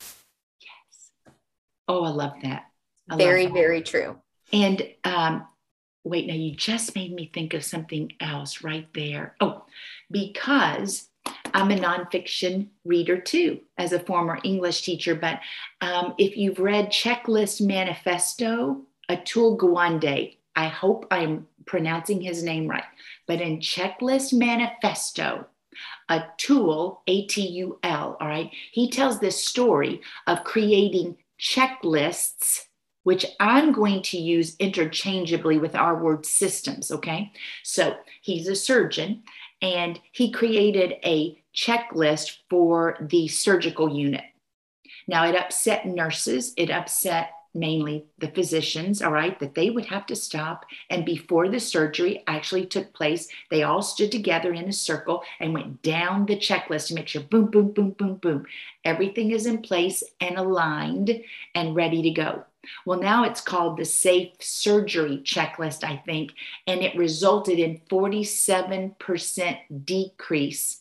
Yes. 0.60 1.10
Oh, 1.88 2.04
I 2.04 2.10
love 2.10 2.34
that. 2.42 2.64
I 3.10 3.16
very 3.16 3.44
love 3.44 3.54
that. 3.54 3.60
very 3.60 3.82
true. 3.82 4.18
And 4.52 4.86
um, 5.04 5.46
wait, 6.04 6.26
now 6.26 6.34
you 6.34 6.54
just 6.54 6.94
made 6.94 7.12
me 7.12 7.30
think 7.32 7.54
of 7.54 7.64
something 7.64 8.12
else 8.20 8.62
right 8.62 8.88
there. 8.94 9.34
Oh, 9.40 9.64
because 10.10 11.08
I'm 11.54 11.70
a 11.70 11.76
nonfiction 11.76 12.68
reader 12.84 13.18
too, 13.18 13.60
as 13.78 13.92
a 13.92 14.00
former 14.00 14.38
English 14.44 14.82
teacher. 14.82 15.14
But 15.14 15.40
um, 15.80 16.14
if 16.18 16.36
you've 16.36 16.58
read 16.58 16.90
Checklist 16.90 17.60
Manifesto 17.60 18.82
Atul 19.10 19.58
Gawande. 19.58 20.36
I 20.54 20.68
hope 20.68 21.06
I'm 21.10 21.46
pronouncing 21.66 22.20
his 22.20 22.42
name 22.42 22.68
right. 22.68 22.84
But 23.26 23.40
in 23.40 23.58
Checklist 23.58 24.32
Manifesto, 24.32 25.46
Atul, 26.10 26.98
A 27.06 27.26
T 27.26 27.46
U 27.48 27.78
L, 27.82 28.16
all 28.20 28.28
right, 28.28 28.50
he 28.72 28.90
tells 28.90 29.18
this 29.18 29.44
story 29.44 30.02
of 30.26 30.44
creating 30.44 31.16
checklists, 31.40 32.66
which 33.04 33.26
I'm 33.40 33.72
going 33.72 34.02
to 34.02 34.18
use 34.18 34.56
interchangeably 34.58 35.58
with 35.58 35.74
our 35.74 36.02
word 36.02 36.26
systems, 36.26 36.90
okay? 36.90 37.32
So 37.62 37.96
he's 38.20 38.46
a 38.48 38.54
surgeon 38.54 39.22
and 39.62 39.98
he 40.10 40.32
created 40.32 40.96
a 41.04 41.42
checklist 41.54 42.38
for 42.50 42.98
the 43.00 43.28
surgical 43.28 43.94
unit. 43.94 44.24
Now, 45.06 45.24
it 45.26 45.36
upset 45.36 45.86
nurses, 45.86 46.52
it 46.56 46.70
upset 46.70 47.30
mainly 47.54 48.06
the 48.18 48.28
physicians, 48.28 49.02
all 49.02 49.12
right, 49.12 49.38
that 49.38 49.54
they 49.54 49.70
would 49.70 49.84
have 49.86 50.06
to 50.06 50.16
stop. 50.16 50.64
And 50.90 51.04
before 51.04 51.48
the 51.48 51.60
surgery 51.60 52.22
actually 52.26 52.66
took 52.66 52.92
place, 52.94 53.28
they 53.50 53.62
all 53.62 53.82
stood 53.82 54.10
together 54.10 54.52
in 54.52 54.68
a 54.68 54.72
circle 54.72 55.22
and 55.38 55.52
went 55.52 55.82
down 55.82 56.26
the 56.26 56.36
checklist 56.36 56.88
to 56.88 56.94
make 56.94 57.08
sure 57.08 57.22
boom, 57.22 57.46
boom, 57.46 57.72
boom, 57.72 57.90
boom, 57.90 58.16
boom. 58.16 58.46
Everything 58.84 59.32
is 59.32 59.46
in 59.46 59.60
place 59.60 60.02
and 60.20 60.38
aligned 60.38 61.22
and 61.54 61.76
ready 61.76 62.02
to 62.02 62.10
go. 62.10 62.44
Well, 62.86 63.00
now 63.00 63.24
it's 63.24 63.40
called 63.40 63.76
the 63.76 63.84
Safe 63.84 64.32
Surgery 64.40 65.18
Checklist, 65.24 65.84
I 65.84 65.96
think, 65.96 66.32
and 66.66 66.80
it 66.82 66.96
resulted 66.96 67.58
in 67.58 67.80
47% 67.90 69.84
decrease 69.84 70.80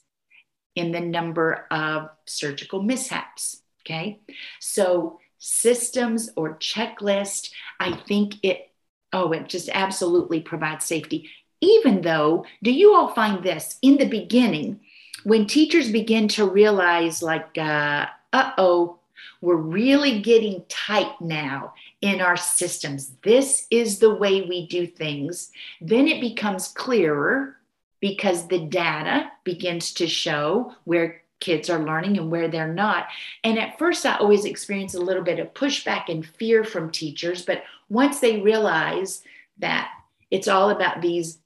in 0.76 0.92
the 0.92 1.00
number 1.02 1.66
of 1.72 2.10
surgical 2.26 2.82
mishaps. 2.82 3.62
Okay. 3.82 4.20
So 4.60 5.20
systems 5.40 6.30
or 6.36 6.56
checklist, 6.58 7.52
I 7.80 7.94
think 7.94 8.36
it, 8.44 8.70
oh, 9.12 9.32
it 9.32 9.50
just 9.50 9.70
absolutely 9.74 10.40
provides 10.40 10.86
safety. 10.86 11.30
Even 11.62 12.02
though, 12.02 12.46
do 12.64 12.72
you 12.72 12.94
all 12.94 13.10
find 13.10 13.44
this 13.44 13.78
in 13.82 13.98
the 13.98 14.08
beginning, 14.08 14.80
when 15.24 15.46
teachers 15.46 15.92
begin 15.92 16.28
to 16.30 16.46
realize, 16.48 17.22
like, 17.22 17.58
uh 17.58 18.08
oh, 18.34 19.00
we're 19.42 19.56
really 19.56 20.22
getting 20.22 20.64
tight 20.68 21.20
now 21.20 21.74
in 22.02 22.22
our 22.22 22.38
systems. 22.38 23.14
This 23.24 23.68
is 23.72 24.00
the 24.00 24.14
way 24.14 24.42
we 24.42 24.68
do 24.68 24.88
things. 24.88 25.52
Then 25.80 26.08
it 26.08 26.22
becomes 26.22 26.70
clearer 26.70 27.58
because 28.00 28.48
the 28.48 28.60
data 28.60 29.32
begins 29.44 29.94
to 29.94 30.08
show 30.08 30.76
where 30.86 31.22
kids 31.40 31.70
are 31.70 31.84
learning 31.84 32.18
and 32.18 32.32
where 32.32 32.48
they're 32.48 32.74
not. 32.74 33.08
And 33.44 33.60
at 33.60 33.78
first, 33.78 34.06
I 34.06 34.16
always 34.18 34.46
experience 34.46 34.94
a 34.94 35.02
little 35.02 35.24
bit 35.24 35.40
of 35.40 35.54
pushback 35.54 36.10
and 36.10 36.26
fear 36.26 36.64
from 36.64 36.92
teachers. 36.92 37.44
But 37.44 37.64
once 37.90 38.20
they 38.20 38.40
realize 38.42 39.24
that 39.58 39.92
it's 40.30 40.48
all 40.48 40.70
about 40.70 41.02
these 41.02 41.40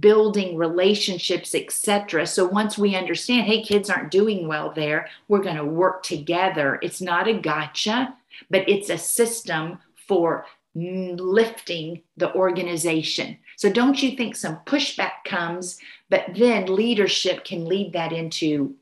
building 0.00 0.56
relationships 0.56 1.54
etc 1.54 2.26
so 2.26 2.46
once 2.46 2.78
we 2.78 2.94
understand 2.94 3.46
hey 3.46 3.62
kids 3.62 3.90
aren't 3.90 4.10
doing 4.10 4.48
well 4.48 4.72
there 4.72 5.08
we're 5.28 5.42
going 5.42 5.56
to 5.56 5.64
work 5.64 6.02
together. 6.02 6.78
It's 6.82 7.00
not 7.00 7.28
a 7.28 7.34
gotcha 7.34 8.14
but 8.50 8.68
it's 8.68 8.90
a 8.90 8.98
system 8.98 9.78
for 10.08 10.46
lifting 10.74 12.02
the 12.16 12.34
organization. 12.34 13.36
So 13.56 13.70
don't 13.70 14.02
you 14.02 14.16
think 14.16 14.36
some 14.36 14.60
pushback 14.66 15.24
comes 15.24 15.78
but 16.08 16.26
then 16.34 16.66
leadership 16.66 17.44
can 17.44 17.64
lead 17.64 17.92
that 17.92 18.12
into 18.12 18.74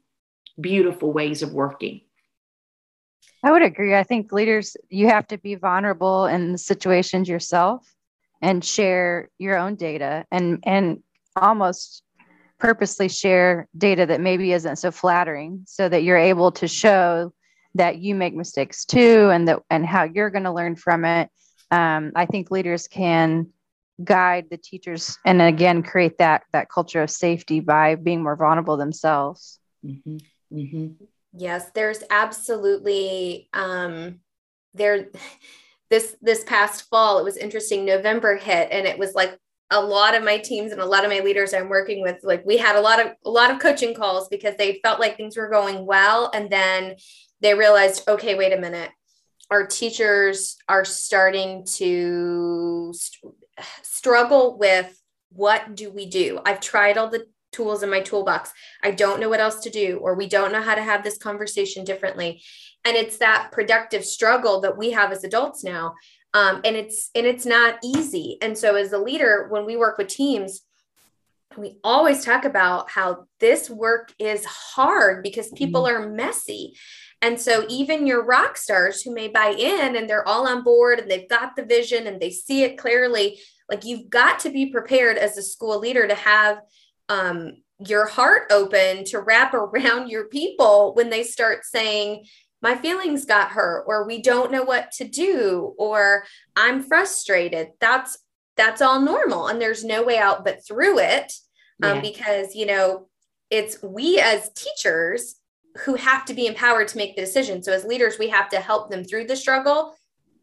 beautiful 0.60 1.12
ways 1.12 1.42
of 1.42 1.52
working? 1.52 2.02
I 3.42 3.50
would 3.50 3.62
agree. 3.62 3.94
I 3.94 4.02
think 4.02 4.32
leaders 4.32 4.76
you 4.90 5.06
have 5.08 5.26
to 5.28 5.38
be 5.38 5.54
vulnerable 5.54 6.26
in 6.26 6.52
the 6.52 6.58
situations 6.58 7.28
yourself 7.28 7.94
and 8.42 8.64
share 8.64 9.28
your 9.38 9.56
own 9.56 9.74
data 9.74 10.24
and 10.30 10.62
and 10.66 11.02
almost 11.36 12.02
purposely 12.58 13.08
share 13.08 13.68
data 13.76 14.06
that 14.06 14.20
maybe 14.20 14.52
isn't 14.52 14.76
so 14.76 14.90
flattering 14.90 15.62
so 15.66 15.88
that 15.88 16.02
you're 16.02 16.16
able 16.16 16.52
to 16.52 16.68
show 16.68 17.32
that 17.74 17.98
you 17.98 18.14
make 18.14 18.34
mistakes 18.34 18.84
too 18.84 19.30
and 19.30 19.48
that 19.48 19.60
and 19.70 19.86
how 19.86 20.04
you're 20.04 20.30
going 20.30 20.44
to 20.44 20.52
learn 20.52 20.76
from 20.76 21.04
it 21.04 21.30
um, 21.70 22.12
i 22.14 22.26
think 22.26 22.50
leaders 22.50 22.86
can 22.86 23.48
guide 24.02 24.46
the 24.50 24.56
teachers 24.56 25.18
and 25.24 25.42
again 25.42 25.82
create 25.82 26.18
that 26.18 26.42
that 26.52 26.70
culture 26.70 27.02
of 27.02 27.10
safety 27.10 27.60
by 27.60 27.94
being 27.94 28.22
more 28.22 28.36
vulnerable 28.36 28.76
themselves 28.76 29.58
mm-hmm. 29.84 30.16
Mm-hmm. 30.52 31.04
yes 31.34 31.70
there's 31.74 32.02
absolutely 32.10 33.48
um 33.52 34.20
there 34.74 35.08
this 35.90 36.16
this 36.22 36.44
past 36.44 36.88
fall 36.88 37.18
it 37.18 37.24
was 37.24 37.36
interesting. 37.36 37.84
November 37.84 38.36
hit 38.36 38.68
and 38.70 38.86
it 38.86 38.98
was 38.98 39.14
like 39.14 39.38
a 39.70 39.80
lot 39.80 40.14
of 40.14 40.24
my 40.24 40.38
teams 40.38 40.72
and 40.72 40.80
a 40.80 40.86
lot 40.86 41.04
of 41.04 41.10
my 41.10 41.20
leaders 41.20 41.54
i'm 41.54 41.68
working 41.68 42.02
with 42.02 42.16
like 42.24 42.44
we 42.44 42.56
had 42.56 42.74
a 42.74 42.80
lot 42.80 42.98
of 42.98 43.12
a 43.24 43.30
lot 43.30 43.52
of 43.52 43.60
coaching 43.60 43.94
calls 43.94 44.28
because 44.28 44.56
they 44.56 44.80
felt 44.82 44.98
like 44.98 45.16
things 45.16 45.36
were 45.36 45.48
going 45.48 45.86
well. 45.86 46.30
And 46.34 46.50
then 46.50 46.96
they 47.40 47.54
realized 47.54 48.08
okay 48.08 48.34
wait 48.34 48.52
a 48.52 48.60
minute. 48.60 48.90
Our 49.50 49.66
teachers 49.66 50.56
are 50.68 50.84
starting 50.84 51.64
to 51.74 52.92
st- 52.94 53.34
struggle 53.82 54.56
with 54.58 54.96
what 55.32 55.74
do 55.74 55.90
we 55.90 56.06
do? 56.06 56.40
I've 56.44 56.60
tried 56.60 56.98
all 56.98 57.08
the 57.08 57.26
tools 57.52 57.82
in 57.82 57.90
my 57.90 58.00
toolbox. 58.00 58.52
I 58.82 58.92
don't 58.92 59.20
know 59.20 59.28
what 59.28 59.40
else 59.40 59.60
to 59.60 59.70
do 59.70 59.98
or 59.98 60.14
we 60.14 60.28
don't 60.28 60.52
know 60.52 60.62
how 60.62 60.74
to 60.74 60.82
have 60.82 61.02
this 61.02 61.18
conversation 61.18 61.84
differently 61.84 62.42
and 62.84 62.96
it's 62.96 63.18
that 63.18 63.50
productive 63.52 64.04
struggle 64.04 64.60
that 64.60 64.76
we 64.76 64.90
have 64.90 65.12
as 65.12 65.24
adults 65.24 65.62
now 65.64 65.94
um, 66.34 66.60
and 66.64 66.76
it's 66.76 67.10
and 67.14 67.26
it's 67.26 67.46
not 67.46 67.78
easy 67.82 68.38
and 68.42 68.56
so 68.56 68.74
as 68.74 68.92
a 68.92 68.98
leader 68.98 69.48
when 69.50 69.66
we 69.66 69.76
work 69.76 69.98
with 69.98 70.08
teams 70.08 70.62
we 71.56 71.78
always 71.82 72.24
talk 72.24 72.44
about 72.44 72.88
how 72.90 73.24
this 73.40 73.68
work 73.68 74.12
is 74.18 74.44
hard 74.44 75.22
because 75.22 75.50
people 75.52 75.82
mm-hmm. 75.82 76.04
are 76.04 76.08
messy 76.08 76.74
and 77.22 77.38
so 77.38 77.66
even 77.68 78.06
your 78.06 78.24
rock 78.24 78.56
stars 78.56 79.02
who 79.02 79.12
may 79.12 79.28
buy 79.28 79.48
in 79.48 79.96
and 79.96 80.08
they're 80.08 80.26
all 80.26 80.46
on 80.46 80.62
board 80.62 80.98
and 80.98 81.10
they've 81.10 81.28
got 81.28 81.54
the 81.56 81.64
vision 81.64 82.06
and 82.06 82.20
they 82.20 82.30
see 82.30 82.62
it 82.62 82.78
clearly 82.78 83.38
like 83.68 83.84
you've 83.84 84.08
got 84.10 84.40
to 84.40 84.50
be 84.50 84.66
prepared 84.66 85.18
as 85.18 85.36
a 85.36 85.42
school 85.42 85.78
leader 85.78 86.06
to 86.06 86.14
have 86.14 86.60
um, 87.08 87.54
your 87.78 88.06
heart 88.06 88.44
open 88.50 89.04
to 89.04 89.20
wrap 89.20 89.54
around 89.54 90.08
your 90.08 90.28
people 90.28 90.94
when 90.94 91.10
they 91.10 91.22
start 91.22 91.64
saying 91.64 92.24
my 92.62 92.76
feelings 92.76 93.24
got 93.24 93.50
hurt 93.50 93.84
or 93.86 94.06
we 94.06 94.20
don't 94.20 94.52
know 94.52 94.62
what 94.62 94.92
to 94.92 95.04
do 95.04 95.74
or 95.78 96.24
i'm 96.56 96.82
frustrated. 96.82 97.68
That's 97.80 98.18
that's 98.56 98.82
all 98.82 99.00
normal 99.00 99.46
and 99.46 99.60
there's 99.60 99.84
no 99.84 100.02
way 100.02 100.18
out 100.18 100.44
but 100.44 100.64
through 100.66 100.98
it 100.98 101.32
um, 101.82 101.96
yeah. 101.96 102.00
because 102.00 102.54
you 102.54 102.66
know 102.66 103.08
it's 103.48 103.82
we 103.82 104.20
as 104.20 104.50
teachers 104.52 105.36
who 105.84 105.94
have 105.94 106.24
to 106.26 106.34
be 106.34 106.46
empowered 106.46 106.88
to 106.88 106.96
make 106.96 107.14
the 107.14 107.22
decision. 107.22 107.62
So 107.62 107.72
as 107.72 107.84
leaders 107.84 108.18
we 108.18 108.28
have 108.28 108.48
to 108.50 108.60
help 108.60 108.90
them 108.90 109.04
through 109.04 109.26
the 109.26 109.36
struggle 109.36 109.94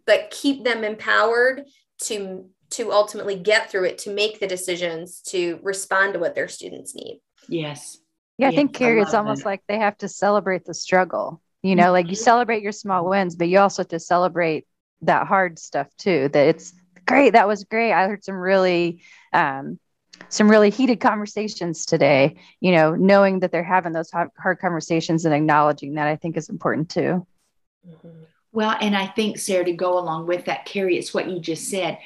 but 0.05 0.31
keep 0.31 0.63
them 0.63 0.83
empowered 0.83 1.65
to 2.03 2.50
to 2.69 2.91
ultimately 2.91 3.36
get 3.36 3.71
through 3.71 3.86
it 3.86 3.97
to 4.00 4.13
make 4.13 4.39
the 4.39 4.47
decisions 4.47 5.21
to 5.21 5.59
respond 5.63 6.13
to 6.13 6.19
what 6.19 6.36
their 6.36 6.47
students 6.47 6.95
need. 6.95 7.21
Yes. 7.47 7.97
Yeah 8.38 8.50
i 8.50 8.51
think 8.51 8.74
carrie 8.74 9.01
it's 9.01 9.13
almost 9.13 9.45
like 9.45 9.62
they 9.67 9.79
have 9.79 9.97
to 9.97 10.07
celebrate 10.07 10.63
the 10.63 10.74
struggle 10.74 11.41
you 11.67 11.75
know 11.75 11.91
like 11.91 12.07
you 12.07 12.13
mm-hmm. 12.13 12.24
celebrate 12.24 12.63
your 12.63 12.71
small 12.71 13.09
wins 13.09 13.36
but 13.36 13.50
you 13.50 13.59
also 13.59 13.81
have 13.81 13.89
to 13.89 14.00
celebrate 14.00 14.65
that 15.01 15.27
hard 15.27 15.59
stuff 15.59 15.88
too 15.97 16.29
that 16.29 16.47
it's 16.47 16.74
great 17.05 17.33
that 17.33 17.47
was 17.47 17.63
great 17.65 17.91
i 17.91 18.07
heard 18.07 18.24
some 18.24 18.36
really 18.36 19.01
um, 19.33 19.79
some 20.29 20.50
really 20.50 20.69
heated 20.69 21.00
conversations 21.00 21.86
today 21.86 22.36
you 22.62 22.71
know 22.71 22.95
knowing 22.95 23.39
that 23.39 23.51
they're 23.51 23.63
having 23.63 23.91
those 23.91 24.12
hard 24.12 24.59
conversations 24.59 25.25
and 25.25 25.33
acknowledging 25.33 25.95
that 25.95 26.07
i 26.07 26.15
think 26.15 26.38
is 26.38 26.50
important 26.50 26.89
too 26.89 27.25
mm-hmm. 27.88 28.24
well 28.51 28.75
and 28.81 28.95
i 28.95 29.05
think 29.05 29.38
sarah 29.38 29.65
to 29.65 29.74
go 29.74 30.00
along 30.00 30.25
with 30.25 30.45
that 30.45 30.65
carrie 30.65 30.97
it's 30.97 31.13
what 31.13 31.29
you 31.29 31.39
just 31.39 31.69
said 31.69 31.97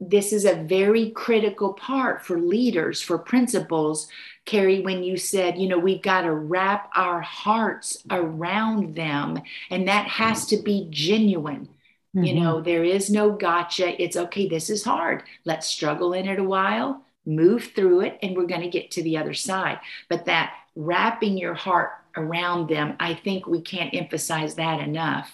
this 0.00 0.32
is 0.32 0.44
a 0.44 0.54
very 0.54 1.10
critical 1.10 1.72
part 1.74 2.24
for 2.24 2.38
leaders, 2.38 3.00
for 3.00 3.18
principals. 3.18 4.08
Carrie, 4.44 4.80
when 4.80 5.02
you 5.02 5.16
said, 5.16 5.58
you 5.58 5.68
know, 5.68 5.78
we've 5.78 6.02
got 6.02 6.22
to 6.22 6.32
wrap 6.32 6.90
our 6.94 7.20
hearts 7.20 8.02
around 8.10 8.94
them, 8.94 9.40
and 9.70 9.88
that 9.88 10.06
has 10.06 10.46
to 10.46 10.58
be 10.58 10.86
genuine. 10.90 11.68
Mm-hmm. 12.14 12.24
You 12.24 12.34
know, 12.34 12.60
there 12.60 12.84
is 12.84 13.10
no 13.10 13.30
gotcha. 13.30 14.00
It's 14.02 14.16
okay, 14.16 14.48
this 14.48 14.68
is 14.68 14.84
hard. 14.84 15.22
Let's 15.44 15.66
struggle 15.66 16.12
in 16.12 16.28
it 16.28 16.38
a 16.38 16.44
while, 16.44 17.02
move 17.24 17.72
through 17.74 18.02
it, 18.02 18.18
and 18.22 18.36
we're 18.36 18.46
going 18.46 18.60
to 18.60 18.68
get 18.68 18.90
to 18.92 19.02
the 19.02 19.16
other 19.16 19.34
side. 19.34 19.80
But 20.08 20.26
that 20.26 20.52
wrapping 20.76 21.38
your 21.38 21.54
heart 21.54 21.92
around 22.16 22.68
them, 22.68 22.96
I 23.00 23.14
think 23.14 23.46
we 23.46 23.62
can't 23.62 23.94
emphasize 23.94 24.54
that 24.56 24.80
enough. 24.80 25.32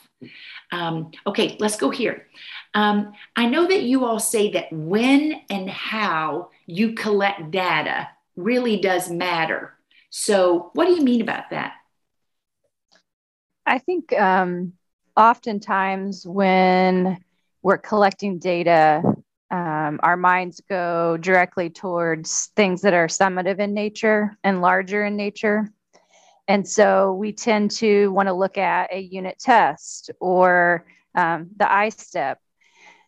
Um, 0.70 1.10
okay, 1.26 1.56
let's 1.58 1.76
go 1.76 1.90
here. 1.90 2.26
Um, 2.74 3.12
I 3.34 3.46
know 3.46 3.66
that 3.66 3.82
you 3.82 4.04
all 4.04 4.20
say 4.20 4.52
that 4.52 4.72
when 4.72 5.40
and 5.50 5.68
how 5.68 6.50
you 6.66 6.92
collect 6.92 7.50
data 7.50 8.08
really 8.36 8.78
does 8.78 9.10
matter. 9.10 9.74
So, 10.10 10.70
what 10.74 10.86
do 10.86 10.94
you 10.94 11.02
mean 11.02 11.20
about 11.20 11.50
that? 11.50 11.74
I 13.66 13.78
think 13.78 14.12
um, 14.12 14.72
oftentimes 15.16 16.26
when 16.26 17.22
we're 17.62 17.78
collecting 17.78 18.38
data, 18.38 19.02
um, 19.50 20.00
our 20.02 20.16
minds 20.16 20.60
go 20.68 21.16
directly 21.16 21.70
towards 21.70 22.46
things 22.56 22.82
that 22.82 22.94
are 22.94 23.06
summative 23.06 23.58
in 23.58 23.74
nature 23.74 24.36
and 24.42 24.60
larger 24.60 25.04
in 25.04 25.16
nature. 25.16 25.70
And 26.48 26.66
so 26.66 27.12
we 27.12 27.32
tend 27.32 27.70
to 27.72 28.08
want 28.08 28.28
to 28.28 28.32
look 28.32 28.58
at 28.58 28.92
a 28.92 28.98
unit 28.98 29.38
test 29.38 30.10
or 30.20 30.84
um, 31.14 31.50
the 31.56 31.70
I-STEP 31.70 32.38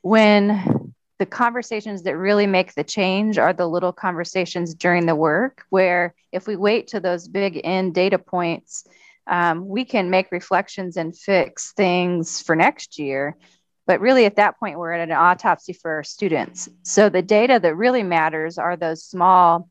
when 0.03 0.92
the 1.23 1.27
conversations 1.27 2.03
that 2.03 2.17
really 2.17 2.49
make 2.49 2.75
the 2.75 2.83
change 2.83 3.39
are 3.39 3.53
the 3.53 3.69
little 3.69 3.93
conversations 3.93 4.75
during 4.75 5.07
the 5.07 5.15
work, 5.15 5.63
where 5.71 6.17
if 6.33 6.49
we 6.49 6.57
wait 6.57 6.89
to 6.89 6.99
those 6.99 7.29
big 7.29 7.61
end 7.63 7.95
data 7.95 8.19
points, 8.19 8.85
um, 9.29 9.69
we 9.69 9.85
can 9.85 10.11
make 10.11 10.33
reflections 10.33 10.97
and 10.97 11.17
fix 11.17 11.75
things 11.75 12.43
for 12.43 12.57
next 12.57 12.99
year. 12.99 13.37
But 13.87 14.01
really, 14.01 14.25
at 14.25 14.35
that 14.35 14.59
point, 14.59 14.81
we're 14.81 14.91
at 14.91 15.09
an 15.09 15.15
autopsy 15.15 15.73
for 15.73 15.93
our 15.93 16.03
students. 16.03 16.69
So 16.83 17.09
the 17.09 17.23
data 17.23 17.61
that 17.63 17.77
really 17.77 18.03
matters 18.03 18.59
are 18.59 18.77
those 18.77 19.05
small 19.05 19.69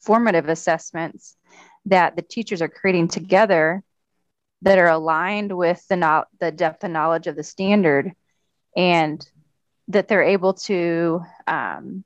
formative 0.00 0.48
assessments 0.48 1.36
that 1.84 2.16
the 2.16 2.22
teachers 2.22 2.62
are 2.62 2.68
creating 2.68 3.08
together 3.08 3.82
that 4.62 4.78
are 4.78 4.88
aligned 4.88 5.54
with 5.54 5.86
the, 5.88 5.96
no- 5.96 6.24
the 6.40 6.50
depth 6.50 6.82
and 6.82 6.94
knowledge 6.94 7.26
of 7.26 7.36
the 7.36 7.44
standard. 7.44 8.12
And 8.74 9.22
that 9.88 10.08
they're 10.08 10.22
able 10.22 10.54
to 10.54 11.22
um, 11.46 12.04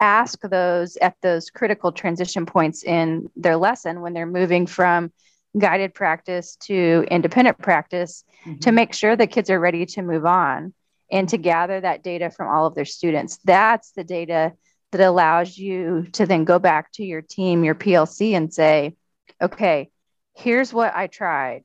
ask 0.00 0.40
those 0.42 0.96
at 0.98 1.16
those 1.22 1.50
critical 1.50 1.92
transition 1.92 2.46
points 2.46 2.84
in 2.84 3.30
their 3.36 3.56
lesson 3.56 4.00
when 4.00 4.12
they're 4.12 4.26
moving 4.26 4.66
from 4.66 5.12
guided 5.58 5.94
practice 5.94 6.56
to 6.56 7.04
independent 7.10 7.58
practice 7.58 8.24
mm-hmm. 8.44 8.58
to 8.58 8.72
make 8.72 8.92
sure 8.92 9.16
the 9.16 9.26
kids 9.26 9.48
are 9.48 9.60
ready 9.60 9.86
to 9.86 10.02
move 10.02 10.26
on 10.26 10.74
and 11.10 11.28
to 11.28 11.38
gather 11.38 11.80
that 11.80 12.02
data 12.02 12.30
from 12.30 12.48
all 12.48 12.66
of 12.66 12.74
their 12.74 12.84
students. 12.84 13.38
That's 13.44 13.92
the 13.92 14.04
data 14.04 14.52
that 14.92 15.00
allows 15.00 15.56
you 15.56 16.06
to 16.12 16.26
then 16.26 16.44
go 16.44 16.58
back 16.58 16.92
to 16.92 17.04
your 17.04 17.22
team, 17.22 17.64
your 17.64 17.74
PLC, 17.74 18.32
and 18.32 18.52
say, 18.52 18.96
okay, 19.40 19.90
here's 20.34 20.72
what 20.72 20.94
I 20.94 21.06
tried. 21.06 21.64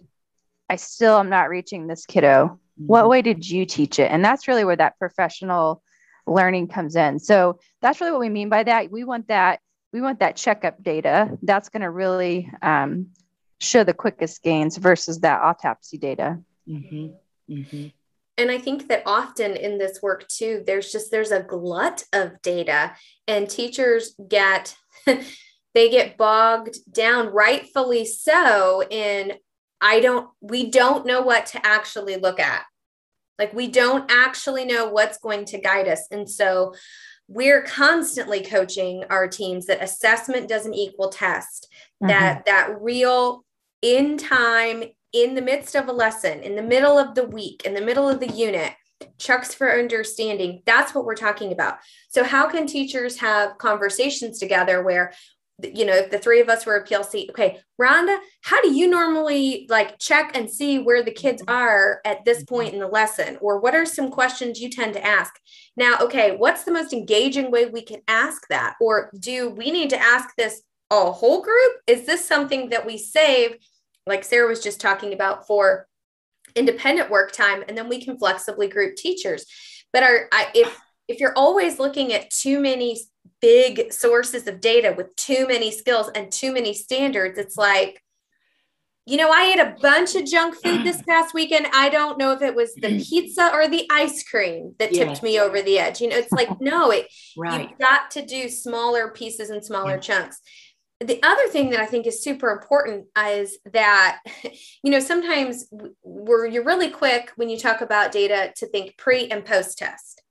I 0.69 0.77
still 0.77 1.17
am 1.17 1.29
not 1.29 1.49
reaching 1.49 1.87
this 1.87 2.05
kiddo 2.05 2.60
what 2.77 3.01
mm-hmm. 3.01 3.09
way 3.09 3.21
did 3.21 3.47
you 3.47 3.65
teach 3.65 3.99
it 3.99 4.11
and 4.11 4.23
that's 4.23 4.47
really 4.47 4.65
where 4.65 4.75
that 4.75 4.97
professional 4.97 5.81
learning 6.27 6.67
comes 6.67 6.95
in 6.95 7.19
so 7.19 7.59
that's 7.81 7.99
really 7.99 8.11
what 8.11 8.21
we 8.21 8.29
mean 8.29 8.49
by 8.49 8.63
that 8.63 8.91
we 8.91 9.03
want 9.03 9.27
that 9.27 9.59
we 9.93 10.01
want 10.01 10.19
that 10.19 10.35
checkup 10.35 10.81
data 10.81 11.37
that's 11.41 11.69
going 11.69 11.81
to 11.81 11.89
really 11.89 12.49
um, 12.61 13.07
show 13.61 13.83
the 13.83 13.93
quickest 13.93 14.41
gains 14.41 14.77
versus 14.77 15.19
that 15.19 15.41
autopsy 15.41 15.97
data. 15.97 16.39
Mm-hmm. 16.67 17.53
Mm-hmm. 17.53 17.87
And 18.37 18.49
I 18.49 18.57
think 18.57 18.87
that 18.87 19.03
often 19.05 19.55
in 19.55 19.77
this 19.77 20.01
work 20.01 20.27
too, 20.27 20.63
there's 20.65 20.91
just 20.91 21.11
there's 21.11 21.31
a 21.31 21.43
glut 21.43 22.05
of 22.11 22.41
data, 22.41 22.95
and 23.27 23.47
teachers 23.47 24.15
get 24.27 24.75
they 25.05 25.89
get 25.89 26.17
bogged 26.17 26.77
down, 26.91 27.27
rightfully 27.27 28.05
so, 28.05 28.83
in 28.89 29.33
I 29.81 29.99
don't 29.99 30.29
we 30.39 30.69
don't 30.69 31.05
know 31.05 31.21
what 31.21 31.47
to 31.47 31.65
actually 31.65 32.17
look 32.17 32.39
at. 32.39 32.63
Like 33.39 33.53
we 33.53 33.67
don't 33.67 34.09
actually 34.11 34.65
know 34.65 34.89
what's 34.89 35.17
going 35.17 35.45
to 35.45 35.57
guide 35.59 35.87
us. 35.87 36.05
And 36.11 36.29
so 36.29 36.75
we're 37.27 37.63
constantly 37.63 38.41
coaching 38.41 39.03
our 39.09 39.27
teams 39.27 39.65
that 39.65 39.81
assessment 39.81 40.47
doesn't 40.47 40.73
equal 40.73 41.09
test, 41.09 41.67
mm-hmm. 42.01 42.09
that 42.09 42.45
that 42.45 42.81
real 42.81 43.43
in 43.81 44.17
time 44.17 44.83
in 45.13 45.35
the 45.35 45.41
midst 45.41 45.75
of 45.75 45.87
a 45.87 45.93
lesson, 45.93 46.41
in 46.41 46.55
the 46.55 46.61
middle 46.61 46.97
of 46.97 47.15
the 47.15 47.27
week, 47.27 47.63
in 47.65 47.73
the 47.73 47.81
middle 47.81 48.07
of 48.07 48.19
the 48.19 48.27
unit, 48.27 48.73
chucks 49.17 49.53
for 49.53 49.71
understanding. 49.71 50.61
That's 50.65 50.93
what 50.93 51.05
we're 51.05 51.15
talking 51.15 51.51
about. 51.51 51.79
So, 52.09 52.23
how 52.23 52.47
can 52.47 52.67
teachers 52.67 53.17
have 53.19 53.57
conversations 53.57 54.39
together 54.39 54.83
where, 54.83 55.13
you 55.63 55.85
know, 55.85 55.93
if 55.93 56.11
the 56.11 56.19
three 56.19 56.41
of 56.41 56.49
us 56.49 56.65
were 56.65 56.75
a 56.75 56.85
PLC, 56.85 57.29
okay, 57.29 57.59
Rhonda, 57.79 58.17
how 58.43 58.61
do 58.61 58.73
you 58.73 58.87
normally 58.87 59.65
like 59.69 59.99
check 59.99 60.35
and 60.35 60.49
see 60.49 60.79
where 60.79 61.03
the 61.03 61.11
kids 61.11 61.41
mm-hmm. 61.41 61.55
are 61.55 62.01
at 62.05 62.25
this 62.25 62.39
mm-hmm. 62.39 62.55
point 62.55 62.73
in 62.73 62.79
the 62.79 62.87
lesson? 62.87 63.37
Or 63.41 63.59
what 63.59 63.75
are 63.75 63.85
some 63.85 64.09
questions 64.09 64.59
you 64.59 64.69
tend 64.69 64.93
to 64.93 65.05
ask? 65.05 65.33
Now, 65.77 65.97
okay, 66.01 66.35
what's 66.35 66.63
the 66.63 66.71
most 66.71 66.93
engaging 66.93 67.51
way 67.51 67.65
we 67.65 67.81
can 67.81 68.01
ask 68.07 68.47
that? 68.49 68.75
Or 68.81 69.11
do 69.19 69.49
we 69.49 69.71
need 69.71 69.89
to 69.91 70.01
ask 70.01 70.35
this 70.35 70.61
a 70.89 71.11
whole 71.11 71.41
group? 71.41 71.73
Is 71.87 72.05
this 72.05 72.27
something 72.27 72.69
that 72.69 72.85
we 72.85 72.97
save 72.97 73.55
like 74.07 74.23
Sarah 74.23 74.47
was 74.47 74.63
just 74.63 74.81
talking 74.81 75.13
about 75.13 75.47
for 75.47 75.87
independent 76.55 77.09
work 77.09 77.31
time 77.31 77.63
and 77.67 77.77
then 77.77 77.87
we 77.87 78.03
can 78.03 78.17
flexibly 78.17 78.67
group 78.67 78.95
teachers 78.95 79.45
but 79.93 80.03
our 80.03 80.27
I, 80.31 80.47
if 80.53 80.77
if 81.07 81.19
you're 81.19 81.33
always 81.35 81.79
looking 81.79 82.13
at 82.13 82.29
too 82.29 82.59
many 82.59 82.97
big 83.41 83.91
sources 83.91 84.47
of 84.47 84.61
data 84.61 84.93
with 84.95 85.15
too 85.15 85.47
many 85.47 85.71
skills 85.71 86.09
and 86.15 86.31
too 86.31 86.53
many 86.53 86.73
standards 86.73 87.37
it's 87.37 87.57
like 87.57 88.01
you 89.05 89.17
know 89.17 89.31
i 89.31 89.51
ate 89.53 89.59
a 89.59 89.75
bunch 89.81 90.15
of 90.15 90.25
junk 90.25 90.55
food 90.63 90.83
this 90.83 91.01
past 91.07 91.33
weekend 91.33 91.67
i 91.73 91.89
don't 91.89 92.17
know 92.17 92.31
if 92.31 92.41
it 92.41 92.55
was 92.55 92.73
the 92.75 93.03
pizza 93.09 93.51
or 93.53 93.67
the 93.67 93.87
ice 93.91 94.23
cream 94.23 94.75
that 94.79 94.93
tipped 94.93 95.09
yes. 95.09 95.23
me 95.23 95.39
over 95.39 95.61
the 95.61 95.79
edge 95.79 96.01
you 96.01 96.07
know 96.07 96.17
it's 96.17 96.31
like 96.31 96.49
no 96.61 96.91
it 96.91 97.07
right. 97.37 97.69
you've 97.69 97.79
got 97.79 98.11
to 98.11 98.25
do 98.25 98.47
smaller 98.47 99.09
pieces 99.09 99.49
and 99.49 99.63
smaller 99.65 99.93
yeah. 99.93 99.99
chunks 99.99 100.41
the 101.01 101.21
other 101.23 101.47
thing 101.47 101.71
that 101.71 101.79
I 101.79 101.87
think 101.87 102.05
is 102.05 102.23
super 102.23 102.51
important 102.51 103.07
is 103.17 103.57
that, 103.73 104.19
you 104.83 104.91
know, 104.91 104.99
sometimes 104.99 105.65
we're 106.03 106.45
you're 106.45 106.63
really 106.63 106.89
quick 106.89 107.31
when 107.35 107.49
you 107.49 107.57
talk 107.57 107.81
about 107.81 108.11
data 108.11 108.53
to 108.57 108.67
think 108.67 108.97
pre 108.97 109.27
and 109.27 109.43
post 109.43 109.77
test. 109.79 110.21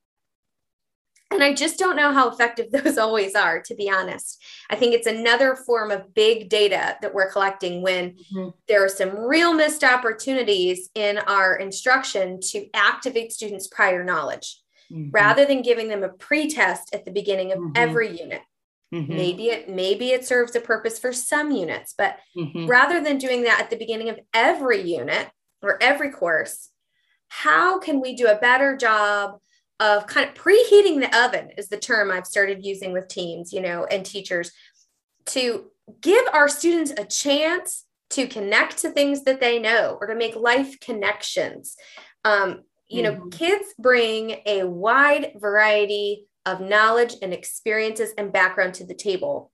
And 1.31 1.45
I 1.45 1.55
just 1.55 1.79
don't 1.79 1.97
know 1.97 2.13
how 2.13 2.29
effective 2.29 2.71
those 2.73 2.99
always 2.99 3.35
are, 3.35 3.61
to 3.63 3.75
be 3.75 3.91
honest. 3.91 4.43
I 4.69 4.77
think 4.77 4.95
it's 4.95 5.07
another 5.07 5.55
form 5.55 5.91
of 5.91 6.15
big 6.15 6.49
data 6.49 6.97
that 7.01 7.15
we're 7.15 7.31
collecting 7.31 7.83
when 7.83 8.13
mm-hmm. 8.13 8.49
there 8.69 8.85
are 8.85 8.89
some 8.89 9.17
real 9.17 9.53
missed 9.53 9.85
opportunities 9.85 10.91
in 10.95 11.19
our 11.19 11.57
instruction 11.57 12.41
to 12.51 12.67
activate 12.75 13.33
students' 13.33 13.69
prior 13.69 14.05
knowledge 14.05 14.61
mm-hmm. 14.93 15.11
rather 15.11 15.45
than 15.45 15.63
giving 15.63 15.89
them 15.89 16.03
a 16.03 16.09
pretest 16.09 16.95
at 16.95 17.05
the 17.05 17.11
beginning 17.11 17.53
of 17.53 17.59
mm-hmm. 17.59 17.73
every 17.77 18.19
unit. 18.19 18.43
Mm-hmm. 18.93 19.17
Maybe 19.17 19.45
it 19.51 19.69
maybe 19.69 20.11
it 20.11 20.27
serves 20.27 20.57
a 20.57 20.61
purpose 20.61 20.99
for 20.99 21.13
some 21.13 21.53
units, 21.53 21.95
but 21.97 22.19
mm-hmm. 22.37 22.67
rather 22.67 23.01
than 23.01 23.19
doing 23.19 23.45
that 23.45 23.61
at 23.61 23.71
the 23.71 23.77
beginning 23.77 24.09
of 24.09 24.19
every 24.35 24.83
unit 24.83 25.31
or 25.63 25.81
every 25.81 26.11
course, 26.11 26.71
how 27.29 27.79
can 27.79 28.01
we 28.01 28.17
do 28.17 28.27
a 28.27 28.35
better 28.35 28.77
job 28.77 29.39
of 29.81 30.07
kind 30.07 30.29
of 30.29 30.35
preheating 30.35 31.01
the 31.01 31.11
oven 31.19 31.51
is 31.57 31.69
the 31.69 31.79
term 31.79 32.11
I've 32.11 32.27
started 32.27 32.65
using 32.65 32.93
with 32.93 33.09
teams, 33.09 33.53
you 33.53 33.63
know, 33.63 33.87
and 33.87 34.05
teachers 34.05 34.53
to 35.27 35.71
give 36.01 36.25
our 36.33 36.49
students 36.49 36.93
a 36.97 37.05
chance 37.05 37.87
to 38.11 38.27
connect 38.27 38.79
to 38.79 38.91
things 38.91 39.25
that 39.25 39.41
they 39.41 39.59
know 39.59 39.97
or 40.01 40.09
to 40.09 40.15
make 40.15 40.37
life 40.37 40.79
connections. 40.81 41.77
Um, 42.25 42.63
you 42.89 43.03
mm-hmm. 43.03 43.19
know, 43.21 43.27
kids 43.29 43.67
bring 43.79 44.41
a 44.47 44.65
wide 44.65 45.33
variety 45.37 46.27
of 46.45 46.61
knowledge 46.61 47.15
and 47.23 47.33
experiences 47.33 48.13
and 48.19 48.33
background 48.33 48.75
to 48.75 48.85
the 48.85 48.95
table. 48.95 49.51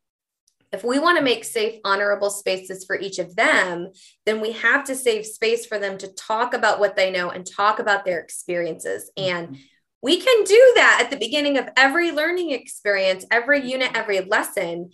If 0.73 0.83
we 0.83 0.99
want 0.99 1.19
to 1.19 1.25
make 1.25 1.45
safe, 1.45 1.81
honorable 1.85 2.31
spaces 2.31 2.85
for 2.85 2.99
each 2.99 3.19
of 3.19 3.37
them, 3.37 3.93
then 4.25 4.41
we 4.41 4.53
have 4.53 4.85
to 4.85 4.97
save 4.97 5.25
space 5.25 5.65
for 5.65 5.79
them 5.79 5.97
to 5.99 6.13
talk 6.15 6.55
about 6.55 6.81
what 6.81 6.97
they 6.97 7.11
know 7.11 7.31
and 7.31 7.47
talk 7.47 7.79
about 7.79 8.05
their 8.05 8.19
experiences. 8.19 9.11
And 9.17 9.49
mm-hmm. 9.49 9.63
We 10.07 10.21
can 10.21 10.45
do 10.45 10.73
that 10.77 11.01
at 11.03 11.11
the 11.11 11.17
beginning 11.17 11.59
of 11.59 11.69
every 11.77 12.13
learning 12.13 12.53
experience, 12.53 13.27
every 13.29 13.69
unit, 13.69 13.91
every 13.93 14.21
lesson. 14.21 14.91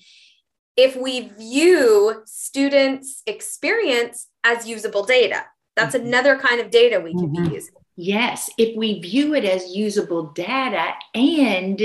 If 0.74 0.96
we 0.96 1.28
view 1.38 2.22
students' 2.24 3.22
experience 3.26 4.28
as 4.42 4.66
usable 4.66 5.04
data, 5.04 5.44
that's 5.76 5.94
mm-hmm. 5.94 6.06
another 6.06 6.38
kind 6.38 6.62
of 6.62 6.70
data 6.70 6.98
we 6.98 7.12
can 7.12 7.28
mm-hmm. 7.28 7.44
be 7.44 7.54
using. 7.56 7.74
Yes, 7.94 8.48
if 8.56 8.74
we 8.74 9.00
view 9.00 9.34
it 9.34 9.44
as 9.44 9.76
usable 9.76 10.28
data 10.28 10.94
and 11.14 11.78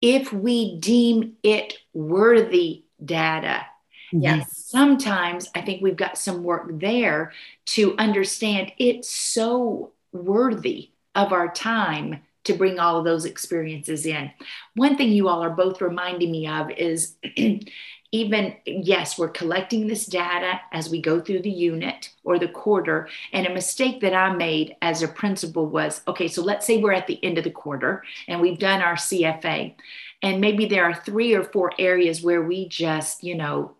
if 0.00 0.32
we 0.32 0.78
deem 0.78 1.34
it 1.42 1.78
worthy 1.92 2.84
data. 3.04 3.66
Yes. 4.12 4.56
Sometimes 4.56 5.48
I 5.52 5.62
think 5.62 5.82
we've 5.82 5.96
got 5.96 6.16
some 6.16 6.44
work 6.44 6.68
there 6.78 7.32
to 7.74 7.96
understand 7.98 8.70
it's 8.78 9.10
so 9.10 9.94
worthy 10.12 10.92
of 11.16 11.32
our 11.32 11.52
time 11.52 12.20
to 12.48 12.54
bring 12.54 12.78
all 12.78 12.98
of 12.98 13.04
those 13.04 13.24
experiences 13.24 14.04
in. 14.04 14.30
One 14.74 14.96
thing 14.96 15.12
you 15.12 15.28
all 15.28 15.42
are 15.42 15.50
both 15.50 15.80
reminding 15.80 16.30
me 16.30 16.46
of 16.46 16.70
is 16.70 17.14
even 18.10 18.56
yes 18.64 19.18
we're 19.18 19.28
collecting 19.28 19.86
this 19.86 20.06
data 20.06 20.58
as 20.72 20.88
we 20.88 20.98
go 20.98 21.20
through 21.20 21.42
the 21.42 21.50
unit 21.50 22.08
or 22.24 22.38
the 22.38 22.48
quarter 22.48 23.06
and 23.34 23.46
a 23.46 23.52
mistake 23.52 24.00
that 24.00 24.14
i 24.14 24.32
made 24.32 24.74
as 24.80 25.02
a 25.02 25.08
principal 25.08 25.66
was 25.66 26.00
okay 26.08 26.26
so 26.26 26.40
let's 26.40 26.66
say 26.66 26.78
we're 26.78 26.90
at 26.90 27.06
the 27.06 27.22
end 27.22 27.36
of 27.36 27.44
the 27.44 27.50
quarter 27.50 28.02
and 28.26 28.40
we've 28.40 28.58
done 28.58 28.80
our 28.80 28.94
cfa 28.94 29.74
and 30.22 30.40
maybe 30.40 30.64
there 30.64 30.86
are 30.86 30.94
three 30.94 31.34
or 31.34 31.44
four 31.44 31.70
areas 31.78 32.22
where 32.22 32.40
we 32.40 32.66
just 32.66 33.22
you 33.22 33.34
know 33.34 33.76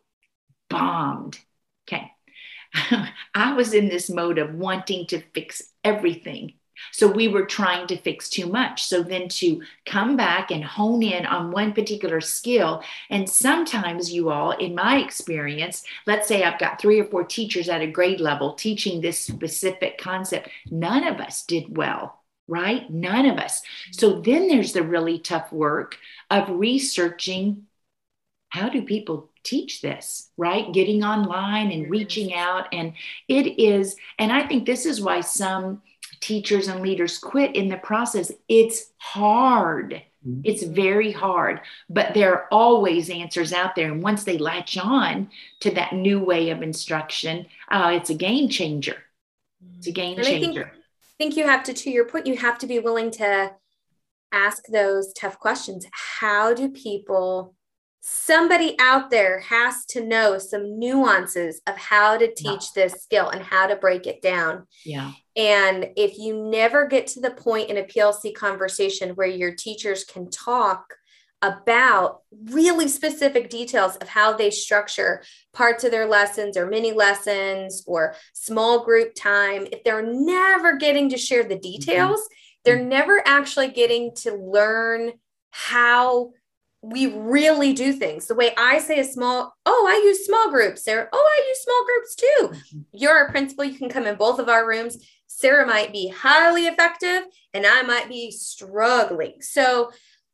bombed. 0.69 1.39
Okay. 1.89 2.13
I 3.35 3.55
was 3.55 3.73
in 3.75 3.89
this 3.89 4.11
mode 4.11 4.39
of 4.39 4.55
wanting 4.55 5.07
to 5.09 5.23
fix 5.35 5.63
everything 5.83 6.55
so 6.93 7.07
we 7.11 7.29
were 7.29 7.45
trying 7.45 7.87
to 7.89 7.97
fix 7.97 8.29
too 8.29 8.47
much. 8.47 8.85
So 8.85 9.03
then 9.03 9.29
to 9.31 9.63
come 9.87 10.17
back 10.17 10.51
and 10.51 10.65
hone 10.65 11.03
in 11.03 11.27
on 11.27 11.51
one 11.51 11.73
particular 11.73 12.21
skill. 12.21 12.83
And 13.11 13.29
sometimes, 13.29 14.13
you 14.13 14.31
all, 14.31 14.53
in 14.53 14.75
my 14.75 14.99
experience, 14.99 15.85
let's 16.07 16.29
say 16.29 16.43
I've 16.43 16.59
got 16.59 16.81
three 16.81 17.01
or 17.01 17.05
four 17.05 17.25
teachers 17.25 17.69
at 17.69 17.83
a 17.83 17.87
grade 17.87 18.21
level 18.21 18.55
teaching 18.55 19.01
this 19.01 19.19
specific 19.19 19.99
concept, 19.99 20.49
none 20.71 21.07
of 21.07 21.21
us 21.21 21.45
did 21.45 21.77
well. 21.77 22.15
Right? 22.51 22.91
None 22.91 23.27
of 23.27 23.37
us. 23.37 23.61
So 23.93 24.23
then 24.23 24.49
there's 24.49 24.73
the 24.73 24.83
really 24.83 25.19
tough 25.19 25.53
work 25.53 25.99
of 26.31 26.49
researching 26.49 27.67
how 28.49 28.69
do 28.71 28.83
people 28.83 29.31
teach 29.45 29.83
this, 29.83 30.31
right? 30.37 30.73
Getting 30.73 31.05
online 31.05 31.71
and 31.71 31.91
reaching 31.91 32.35
out. 32.35 32.67
And 32.73 32.95
it 33.29 33.61
is, 33.61 33.97
and 34.19 34.33
I 34.33 34.47
think 34.47 34.65
this 34.65 34.87
is 34.87 35.01
why 35.01 35.21
some 35.21 35.83
teachers 36.21 36.69
and 36.69 36.81
leaders 36.81 37.19
quit 37.19 37.55
in 37.57 37.69
the 37.69 37.77
process. 37.77 38.33
It's 38.49 38.93
hard. 38.99 40.03
Mm-hmm. 40.27 40.41
It's 40.45 40.65
very 40.65 41.13
hard, 41.13 41.61
but 41.89 42.13
there 42.13 42.33
are 42.33 42.49
always 42.51 43.09
answers 43.09 43.53
out 43.53 43.77
there. 43.77 43.91
And 43.93 44.03
once 44.03 44.25
they 44.25 44.37
latch 44.37 44.77
on 44.77 45.31
to 45.61 45.71
that 45.73 45.93
new 45.93 46.19
way 46.19 46.51
of 46.51 46.63
instruction, 46.63 47.47
uh, 47.71 47.93
it's 47.95 48.11
a 48.11 48.15
game 48.15 48.49
changer. 48.49 48.97
It's 49.77 49.87
a 49.87 49.93
game 49.93 50.17
changer. 50.17 50.61
I 50.61 50.65
think, 50.65 50.67
I 50.67 51.17
think 51.19 51.37
you 51.37 51.47
have 51.47 51.63
to, 51.65 51.73
to 51.73 51.91
your 51.91 52.05
point, 52.05 52.27
you 52.27 52.37
have 52.37 52.59
to 52.59 52.67
be 52.67 52.81
willing 52.81 53.11
to 53.13 53.53
ask 54.33 54.67
those 54.67 55.13
tough 55.13 55.39
questions. 55.39 55.87
How 55.93 56.53
do 56.53 56.69
people 56.69 57.55
somebody 58.01 58.77
out 58.79 59.11
there 59.11 59.41
has 59.41 59.85
to 59.87 60.05
know 60.05 60.39
some 60.39 60.79
nuances 60.79 61.61
of 61.67 61.77
how 61.77 62.17
to 62.17 62.33
teach 62.33 62.67
yeah. 62.75 62.85
this 62.85 63.03
skill 63.03 63.29
and 63.29 63.43
how 63.43 63.67
to 63.67 63.77
break 63.77 64.07
it 64.07 64.23
down. 64.23 64.67
Yeah. 64.85 65.13
And 65.37 65.91
if 65.97 66.19
you 66.19 66.49
never 66.51 66.87
get 66.87 67.07
to 67.09 67.21
the 67.21 67.31
point 67.31 67.71
in 67.71 67.77
a 67.77 67.85
PLC 67.85 68.35
conversation 68.35 69.11
where 69.11 69.29
your 69.29 69.55
teachers 69.55 70.05
can 70.05 70.31
talk 70.31 70.95
about 71.43 72.23
really 72.51 72.89
specific 72.89 73.49
details 73.49 73.97
of 73.97 74.09
how 74.09 74.33
they 74.33 74.51
structure 74.51 75.23
parts 75.53 75.85
of 75.85 75.91
their 75.91 76.07
lessons 76.07 76.57
or 76.57 76.67
mini 76.67 76.93
lessons 76.93 77.85
or 77.87 78.15
small 78.33 78.85
group 78.85 79.15
time, 79.15 79.67
if 79.71 79.85
they're 79.85 80.03
never 80.03 80.77
getting 80.77 81.09
to 81.11 81.17
share 81.17 81.45
the 81.45 81.55
mm-hmm. 81.55 81.61
details, 81.61 82.21
mm-hmm. 82.21 82.61
they're 82.65 82.85
never 82.85 83.23
actually 83.25 83.69
getting 83.69 84.15
to 84.17 84.35
learn 84.35 85.13
how 85.51 86.33
we 86.83 87.07
really 87.07 87.73
do 87.73 87.93
things 87.93 88.27
the 88.27 88.35
way 88.35 88.55
I 88.57 88.79
say 88.79 89.01
a 89.01 89.05
small, 89.05 89.55
oh, 89.67 89.87
I 89.89 90.05
use 90.07 90.25
small 90.25 90.51
groups. 90.51 90.85
Sarah, 90.85 91.09
oh, 91.13 91.29
I 91.39 91.49
use 91.49 91.59
small 91.63 91.85
groups 91.85 92.15
too. 92.15 92.77
Mm-hmm. 92.77 92.81
You're 92.93 93.25
a 93.25 93.31
principal. 93.31 93.65
You 93.65 93.77
can 93.77 93.89
come 93.89 94.07
in 94.07 94.17
both 94.17 94.39
of 94.39 94.49
our 94.49 94.67
rooms. 94.67 94.97
Sarah 95.27 95.67
might 95.67 95.93
be 95.93 96.09
highly 96.09 96.67
effective 96.67 97.23
and 97.53 97.67
I 97.67 97.83
might 97.83 98.09
be 98.09 98.31
struggling. 98.31 99.41
So, 99.41 99.91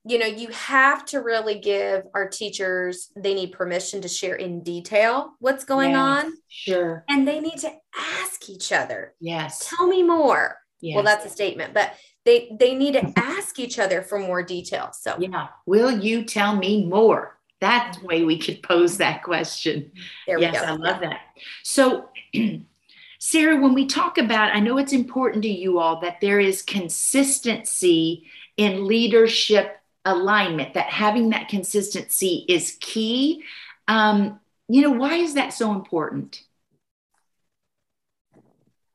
you 0.06 0.18
know, 0.18 0.26
you 0.26 0.48
have 0.48 1.06
to 1.06 1.22
really 1.22 1.58
give 1.58 2.04
our 2.14 2.28
teachers, 2.28 3.10
they 3.16 3.34
need 3.34 3.52
permission 3.52 4.02
to 4.02 4.08
share 4.08 4.34
in 4.34 4.62
detail 4.62 5.32
what's 5.38 5.64
going 5.64 5.92
yes, 5.92 5.98
on. 5.98 6.32
Sure. 6.48 7.04
And 7.08 7.26
they 7.26 7.40
need 7.40 7.58
to 7.60 7.72
ask 8.20 8.48
each 8.50 8.70
other. 8.70 9.14
Yes. 9.18 9.66
Tell 9.74 9.86
me 9.86 10.02
more. 10.02 10.58
Yes. 10.82 10.96
Well, 10.96 11.04
that's 11.04 11.24
a 11.24 11.30
statement, 11.30 11.72
but 11.72 11.94
they 12.24 12.56
they 12.58 12.74
need 12.74 12.92
to 12.94 13.12
ask 13.16 13.58
each 13.58 13.78
other 13.78 14.02
for 14.02 14.18
more 14.18 14.42
detail. 14.42 14.92
So 14.92 15.16
yeah, 15.18 15.48
will 15.66 15.90
you 15.90 16.24
tell 16.24 16.56
me 16.56 16.86
more? 16.86 17.38
That's 17.60 17.98
the 17.98 18.06
way 18.06 18.24
we 18.24 18.38
could 18.38 18.62
pose 18.62 18.98
that 18.98 19.22
question. 19.22 19.90
There 20.26 20.38
yes, 20.38 20.62
I 20.62 20.72
love 20.72 21.00
that. 21.00 21.20
So 21.62 22.10
Sarah, 23.18 23.58
when 23.58 23.72
we 23.72 23.86
talk 23.86 24.18
about, 24.18 24.54
I 24.54 24.60
know 24.60 24.76
it's 24.76 24.92
important 24.92 25.44
to 25.44 25.48
you 25.48 25.78
all 25.78 26.00
that 26.00 26.20
there 26.20 26.40
is 26.40 26.60
consistency 26.60 28.26
in 28.58 28.86
leadership 28.86 29.78
alignment, 30.04 30.74
that 30.74 30.86
having 30.86 31.30
that 31.30 31.48
consistency 31.48 32.44
is 32.48 32.76
key. 32.80 33.42
Um, 33.88 34.40
you 34.68 34.82
know, 34.82 34.90
why 34.90 35.14
is 35.16 35.34
that 35.34 35.54
so 35.54 35.72
important? 35.72 36.42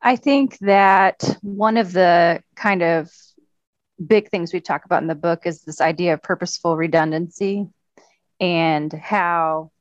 I 0.02 0.16
think 0.16 0.58
that 0.60 1.38
one 1.42 1.78
of 1.78 1.92
the 1.92 2.42
kind 2.56 2.82
of 2.82 3.12
big 4.06 4.30
things 4.30 4.54
we 4.54 4.62
talk 4.62 4.86
about 4.86 5.02
in 5.02 5.08
the 5.08 5.16
book 5.16 5.46
is 5.46 5.62
this 5.62 5.82
idea 5.82 6.14
of 6.14 6.24
purposeful 6.24 6.78
redundancy 6.78 7.68
and 8.40 8.92
how 8.94 9.72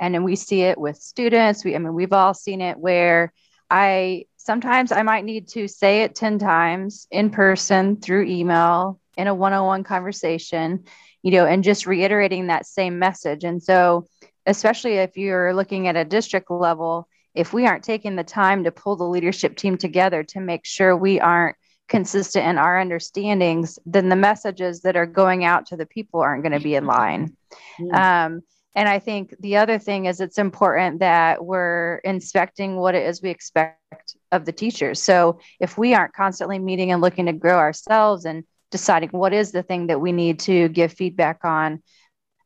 and 0.00 0.14
then 0.14 0.22
we 0.22 0.36
see 0.36 0.60
it 0.60 0.78
with 0.78 0.96
students. 0.96 1.64
We 1.64 1.74
i 1.74 1.78
mean 1.78 1.94
we've 1.94 2.12
all 2.12 2.34
seen 2.34 2.60
it 2.60 2.78
where 2.78 3.32
i 3.70 4.26
sometimes 4.36 4.92
i 4.92 5.02
might 5.02 5.24
need 5.24 5.48
to 5.48 5.66
say 5.66 6.02
it 6.02 6.14
10 6.14 6.38
times 6.38 7.06
in 7.10 7.30
person 7.30 7.96
through 7.96 8.26
email 8.26 9.00
in 9.16 9.26
a 9.26 9.34
one-on-one 9.34 9.84
conversation 9.84 10.84
you 11.22 11.30
know 11.30 11.46
and 11.46 11.64
just 11.64 11.86
reiterating 11.86 12.46
that 12.46 12.66
same 12.66 12.98
message. 12.98 13.44
And 13.44 13.62
so 13.62 14.06
especially 14.46 14.94
if 14.94 15.16
you're 15.16 15.54
looking 15.54 15.88
at 15.88 15.96
a 15.96 16.04
district 16.04 16.50
level 16.50 17.08
if 17.38 17.52
we 17.52 17.66
aren't 17.66 17.84
taking 17.84 18.16
the 18.16 18.24
time 18.24 18.64
to 18.64 18.72
pull 18.72 18.96
the 18.96 19.04
leadership 19.04 19.56
team 19.56 19.78
together 19.78 20.24
to 20.24 20.40
make 20.40 20.66
sure 20.66 20.96
we 20.96 21.20
aren't 21.20 21.56
consistent 21.88 22.44
in 22.44 22.58
our 22.58 22.80
understandings, 22.80 23.78
then 23.86 24.08
the 24.08 24.16
messages 24.16 24.82
that 24.82 24.96
are 24.96 25.06
going 25.06 25.44
out 25.44 25.64
to 25.66 25.76
the 25.76 25.86
people 25.86 26.18
aren't 26.20 26.42
going 26.42 26.52
to 26.52 26.60
be 26.60 26.74
in 26.74 26.84
line. 26.84 27.36
Mm. 27.78 27.94
Um, 27.94 28.42
and 28.74 28.88
I 28.88 28.98
think 28.98 29.36
the 29.38 29.56
other 29.56 29.78
thing 29.78 30.06
is 30.06 30.20
it's 30.20 30.36
important 30.36 30.98
that 30.98 31.44
we're 31.44 31.98
inspecting 31.98 32.74
what 32.74 32.96
it 32.96 33.06
is 33.06 33.22
we 33.22 33.30
expect 33.30 34.16
of 34.32 34.44
the 34.44 34.52
teachers. 34.52 35.00
So 35.00 35.38
if 35.60 35.78
we 35.78 35.94
aren't 35.94 36.14
constantly 36.14 36.58
meeting 36.58 36.90
and 36.90 37.00
looking 37.00 37.26
to 37.26 37.32
grow 37.32 37.56
ourselves 37.56 38.24
and 38.24 38.42
deciding 38.72 39.10
what 39.10 39.32
is 39.32 39.52
the 39.52 39.62
thing 39.62 39.86
that 39.86 40.00
we 40.00 40.10
need 40.10 40.40
to 40.40 40.68
give 40.70 40.92
feedback 40.92 41.44
on, 41.44 41.84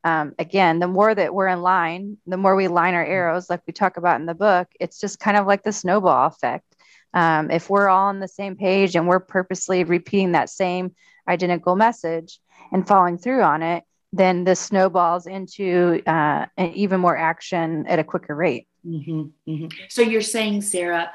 um, 0.04 0.34
again, 0.38 0.78
the 0.78 0.88
more 0.88 1.14
that 1.14 1.34
we're 1.34 1.48
in 1.48 1.62
line, 1.62 2.16
the 2.26 2.36
more 2.36 2.56
we 2.56 2.68
line 2.68 2.94
our 2.94 3.04
arrows, 3.04 3.48
like 3.48 3.62
we 3.66 3.72
talk 3.72 3.96
about 3.96 4.20
in 4.20 4.26
the 4.26 4.34
book, 4.34 4.68
it's 4.80 5.00
just 5.00 5.20
kind 5.20 5.36
of 5.36 5.46
like 5.46 5.62
the 5.62 5.72
snowball 5.72 6.26
effect. 6.26 6.64
Um, 7.14 7.50
if 7.50 7.70
we're 7.70 7.88
all 7.88 8.08
on 8.08 8.20
the 8.20 8.28
same 8.28 8.56
page 8.56 8.96
and 8.96 9.06
we're 9.06 9.20
purposely 9.20 9.84
repeating 9.84 10.32
that 10.32 10.50
same 10.50 10.94
identical 11.28 11.76
message 11.76 12.40
and 12.72 12.86
following 12.86 13.18
through 13.18 13.42
on 13.42 13.62
it, 13.62 13.84
then 14.12 14.44
the 14.44 14.56
snowballs 14.56 15.26
into 15.26 16.02
uh, 16.06 16.46
even 16.58 17.00
more 17.00 17.16
action 17.16 17.86
at 17.86 17.98
a 17.98 18.04
quicker 18.04 18.34
rate. 18.34 18.66
Mm-hmm, 18.86 19.22
mm-hmm. 19.48 19.66
So 19.88 20.02
you're 20.02 20.20
saying, 20.20 20.62
Sarah, 20.62 21.12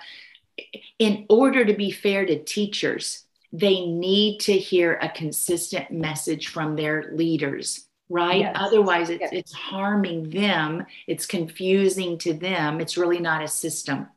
in 0.98 1.26
order 1.30 1.66
to 1.66 1.74
be 1.74 1.92
fair 1.92 2.26
to 2.26 2.42
teachers, 2.44 3.26
they 3.52 3.86
need 3.86 4.40
to 4.42 4.54
hear 4.54 4.98
a 5.02 5.10
consistent 5.10 5.92
message 5.92 6.48
from 6.48 6.76
their 6.76 7.12
leaders 7.14 7.87
right 8.10 8.42
yes. 8.42 8.56
otherwise 8.58 9.10
it's, 9.10 9.22
yes. 9.22 9.30
it's 9.34 9.54
harming 9.54 10.30
them 10.30 10.86
it's 11.08 11.26
confusing 11.26 12.18
to 12.18 12.34
them 12.34 12.80
it's 12.80 12.98
really 12.98 13.20
not 13.20 13.44
a 13.44 13.48
system 13.48 14.08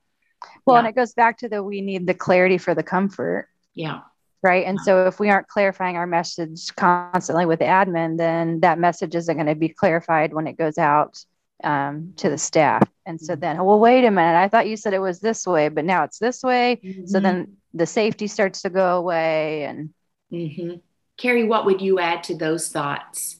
well, 0.67 0.77
yeah. 0.77 0.81
and 0.81 0.89
it 0.89 0.95
goes 0.95 1.13
back 1.13 1.39
to 1.39 1.49
the 1.49 1.63
we 1.63 1.81
need 1.81 2.07
the 2.07 2.15
clarity 2.15 2.59
for 2.59 2.75
the 2.75 2.83
comfort. 2.83 3.49
Yeah. 3.75 4.01
Right. 4.43 4.65
And 4.65 4.79
yeah. 4.81 4.85
so 4.85 5.07
if 5.07 5.21
we 5.21 5.29
aren't 5.29 5.49
clarifying 5.49 5.97
our 5.97 6.07
message 6.07 6.75
constantly 6.77 7.45
with 7.45 7.59
the 7.59 7.67
admin, 7.67 8.17
then 8.17 8.61
that 8.61 8.79
message 8.79 9.15
isn't 9.15 9.37
going 9.37 9.47
to 9.47 9.55
be 9.55 9.69
clarified 9.69 10.33
when 10.33 10.47
it 10.47 10.57
goes 10.57 10.79
out 10.79 11.23
um, 11.63 12.15
to 12.17 12.31
the 12.31 12.39
staff. 12.39 12.89
And 13.05 13.21
so 13.21 13.35
mm-hmm. 13.35 13.41
then, 13.41 13.65
well, 13.65 13.79
wait 13.79 14.05
a 14.05 14.11
minute. 14.11 14.39
I 14.39 14.49
thought 14.49 14.69
you 14.69 14.77
said 14.77 14.95
it 14.95 15.01
was 15.01 15.21
this 15.21 15.47
way, 15.47 15.69
but 15.69 15.85
now 15.85 16.05
it's 16.05 16.19
this 16.19 16.43
way. 16.43 16.81
Mm-hmm. 16.83 17.07
So 17.07 17.21
then 17.21 17.57
the 17.75 17.87
safety 17.87 18.29
starts 18.29 18.63
to 18.63 18.71
go 18.71 18.97
away. 18.97 19.65
And 19.65 19.91
mm-hmm. 20.33 20.77
Carrie, 21.19 21.45
what 21.45 21.67
would 21.67 21.83
you 21.83 21.99
add 21.99 22.25
to 22.25 22.35
those 22.35 22.69
thoughts? 22.69 23.40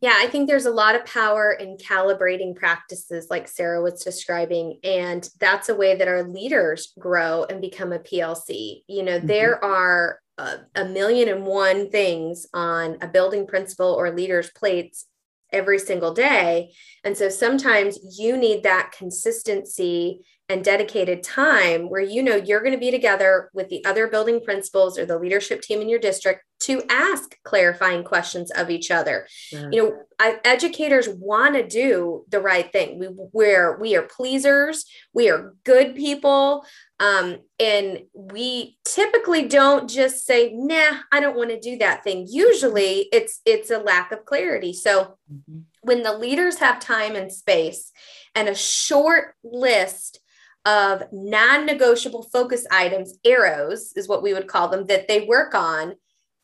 Yeah, 0.00 0.14
I 0.16 0.26
think 0.26 0.46
there's 0.46 0.66
a 0.66 0.70
lot 0.70 0.94
of 0.94 1.06
power 1.06 1.52
in 1.52 1.78
calibrating 1.78 2.54
practices 2.54 3.28
like 3.30 3.48
Sarah 3.48 3.82
was 3.82 4.04
describing. 4.04 4.78
And 4.84 5.28
that's 5.40 5.70
a 5.70 5.74
way 5.74 5.96
that 5.96 6.08
our 6.08 6.22
leaders 6.22 6.92
grow 6.98 7.44
and 7.44 7.62
become 7.62 7.92
a 7.92 7.98
PLC. 7.98 8.82
You 8.86 9.02
know, 9.02 9.18
mm-hmm. 9.18 9.26
there 9.26 9.64
are 9.64 10.20
a, 10.36 10.58
a 10.74 10.84
million 10.84 11.28
and 11.28 11.46
one 11.46 11.90
things 11.90 12.46
on 12.52 12.98
a 13.00 13.08
building 13.08 13.46
principal 13.46 13.86
or 13.86 14.10
leader's 14.10 14.50
plates 14.50 15.06
every 15.50 15.78
single 15.78 16.12
day. 16.12 16.72
And 17.04 17.16
so 17.16 17.28
sometimes 17.30 18.18
you 18.18 18.36
need 18.36 18.64
that 18.64 18.92
consistency 18.96 20.26
and 20.48 20.64
dedicated 20.64 21.22
time 21.22 21.90
where 21.90 22.00
you 22.00 22.22
know 22.22 22.36
you're 22.36 22.60
going 22.60 22.72
to 22.72 22.78
be 22.78 22.90
together 22.90 23.50
with 23.52 23.68
the 23.68 23.84
other 23.84 24.06
building 24.06 24.40
principals 24.40 24.98
or 24.98 25.04
the 25.04 25.18
leadership 25.18 25.60
team 25.60 25.80
in 25.80 25.88
your 25.88 25.98
district 25.98 26.42
to 26.58 26.82
ask 26.88 27.36
clarifying 27.42 28.02
questions 28.02 28.50
of 28.52 28.70
each 28.70 28.90
other. 28.90 29.26
You 29.72 29.82
know, 29.82 29.98
I, 30.18 30.38
educators 30.44 31.08
want 31.08 31.54
to 31.54 31.66
do 31.66 32.24
the 32.28 32.40
right 32.40 32.70
thing. 32.70 32.98
We 32.98 33.08
we're 33.32 33.78
we 33.78 33.96
are 33.96 34.02
pleasers, 34.02 34.86
we 35.12 35.28
are 35.30 35.54
good 35.64 35.94
people, 35.96 36.64
um, 37.00 37.38
and 37.60 38.04
we 38.14 38.78
typically 38.84 39.48
don't 39.48 39.90
just 39.90 40.24
say, 40.24 40.52
"Nah, 40.54 41.00
I 41.12 41.20
don't 41.20 41.36
want 41.36 41.50
to 41.50 41.60
do 41.60 41.76
that 41.78 42.04
thing." 42.04 42.26
Usually, 42.28 43.08
it's 43.12 43.40
it's 43.44 43.70
a 43.70 43.78
lack 43.78 44.12
of 44.12 44.24
clarity. 44.24 44.72
So, 44.72 45.16
mm-hmm. 45.32 45.60
when 45.82 46.02
the 46.02 46.16
leaders 46.16 46.58
have 46.58 46.80
time 46.80 47.16
and 47.16 47.32
space 47.32 47.92
and 48.34 48.48
a 48.48 48.54
short 48.54 49.34
list 49.44 50.20
of 50.66 51.04
non-negotiable 51.12 52.24
focus 52.24 52.66
items, 52.70 53.14
arrows 53.24 53.92
is 53.96 54.08
what 54.08 54.22
we 54.22 54.34
would 54.34 54.48
call 54.48 54.68
them, 54.68 54.84
that 54.86 55.08
they 55.08 55.24
work 55.24 55.54
on 55.54 55.94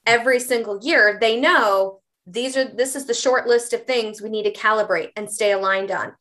every 0.06 0.40
single 0.40 0.78
year, 0.82 1.18
they 1.20 1.38
know 1.38 2.00
these 2.26 2.56
are 2.56 2.64
this 2.64 2.94
is 2.94 3.04
the 3.06 3.14
short 3.14 3.48
list 3.48 3.72
of 3.72 3.84
things 3.84 4.22
we 4.22 4.30
need 4.30 4.44
to 4.44 4.52
calibrate 4.52 5.10
and 5.16 5.30
stay 5.30 5.52
aligned 5.52 5.90
on 5.90 6.12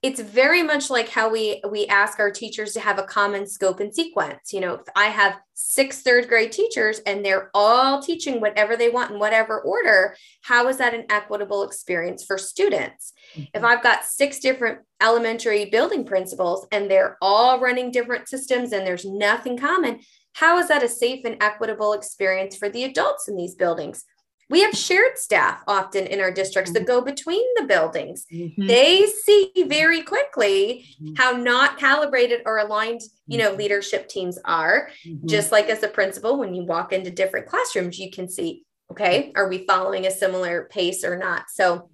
it's 0.00 0.20
very 0.20 0.62
much 0.62 0.90
like 0.90 1.08
how 1.08 1.28
we 1.28 1.60
we 1.68 1.86
ask 1.86 2.20
our 2.20 2.30
teachers 2.30 2.72
to 2.72 2.80
have 2.80 2.98
a 2.98 3.04
common 3.04 3.46
scope 3.46 3.80
and 3.80 3.92
sequence. 3.92 4.52
You 4.52 4.60
know 4.60 4.74
if 4.74 4.82
i 4.94 5.06
have 5.06 5.38
six 5.54 6.02
third 6.02 6.28
grade 6.28 6.52
teachers 6.52 7.00
and 7.00 7.24
they're 7.24 7.50
all 7.52 8.00
teaching 8.00 8.40
whatever 8.40 8.76
they 8.76 8.90
want 8.90 9.10
in 9.10 9.18
whatever 9.18 9.60
order 9.60 10.14
how 10.42 10.68
is 10.68 10.76
that 10.76 10.94
an 10.94 11.04
equitable 11.10 11.64
experience 11.64 12.24
for 12.24 12.38
students? 12.38 13.12
Mm-hmm. 13.34 13.44
if 13.54 13.64
i've 13.64 13.82
got 13.82 14.04
six 14.04 14.38
different 14.38 14.78
elementary 15.02 15.64
building 15.66 16.04
principals 16.04 16.66
and 16.70 16.90
they're 16.90 17.16
all 17.20 17.60
running 17.60 17.90
different 17.90 18.28
systems 18.28 18.72
and 18.72 18.86
there's 18.86 19.04
nothing 19.04 19.58
common 19.58 20.00
how 20.34 20.58
is 20.58 20.68
that 20.68 20.84
a 20.84 20.88
safe 20.88 21.24
and 21.24 21.42
equitable 21.42 21.92
experience 21.92 22.56
for 22.56 22.68
the 22.68 22.84
adults 22.84 23.28
in 23.28 23.36
these 23.36 23.56
buildings 23.56 24.04
we 24.50 24.62
have 24.62 24.74
shared 24.74 25.18
staff 25.18 25.62
often 25.66 26.06
in 26.06 26.20
our 26.20 26.30
districts 26.30 26.72
that 26.72 26.80
mm-hmm. 26.80 26.86
go 26.86 27.00
between 27.00 27.44
the 27.56 27.64
buildings. 27.64 28.26
Mm-hmm. 28.32 28.66
They 28.66 29.06
see 29.06 29.52
very 29.66 30.02
quickly 30.02 30.86
mm-hmm. 31.02 31.14
how 31.16 31.32
not 31.32 31.78
calibrated 31.78 32.42
or 32.46 32.58
aligned, 32.58 33.02
you 33.26 33.38
know, 33.38 33.50
mm-hmm. 33.50 33.58
leadership 33.58 34.08
teams 34.08 34.38
are. 34.44 34.90
Just 35.26 35.52
like 35.52 35.68
as 35.68 35.82
a 35.82 35.88
principal, 35.88 36.38
when 36.38 36.54
you 36.54 36.64
walk 36.64 36.92
into 36.92 37.10
different 37.10 37.46
classrooms, 37.46 37.98
you 37.98 38.10
can 38.10 38.28
see, 38.28 38.64
okay, 38.90 39.32
are 39.36 39.48
we 39.48 39.66
following 39.66 40.06
a 40.06 40.10
similar 40.10 40.68
pace 40.70 41.04
or 41.04 41.16
not? 41.16 41.44
So. 41.50 41.90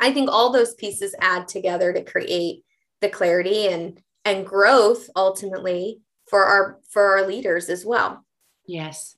I 0.00 0.12
think 0.12 0.30
all 0.32 0.50
those 0.50 0.74
pieces 0.74 1.14
add 1.20 1.46
together 1.46 1.92
to 1.92 2.02
create 2.02 2.64
the 3.00 3.08
clarity 3.08 3.68
and 3.68 4.00
and 4.24 4.44
growth 4.44 5.08
ultimately 5.14 6.00
for 6.28 6.44
our 6.44 6.80
for 6.90 7.18
our 7.18 7.26
leaders 7.26 7.68
as 7.68 7.84
well. 7.84 8.24
Yes. 8.66 9.16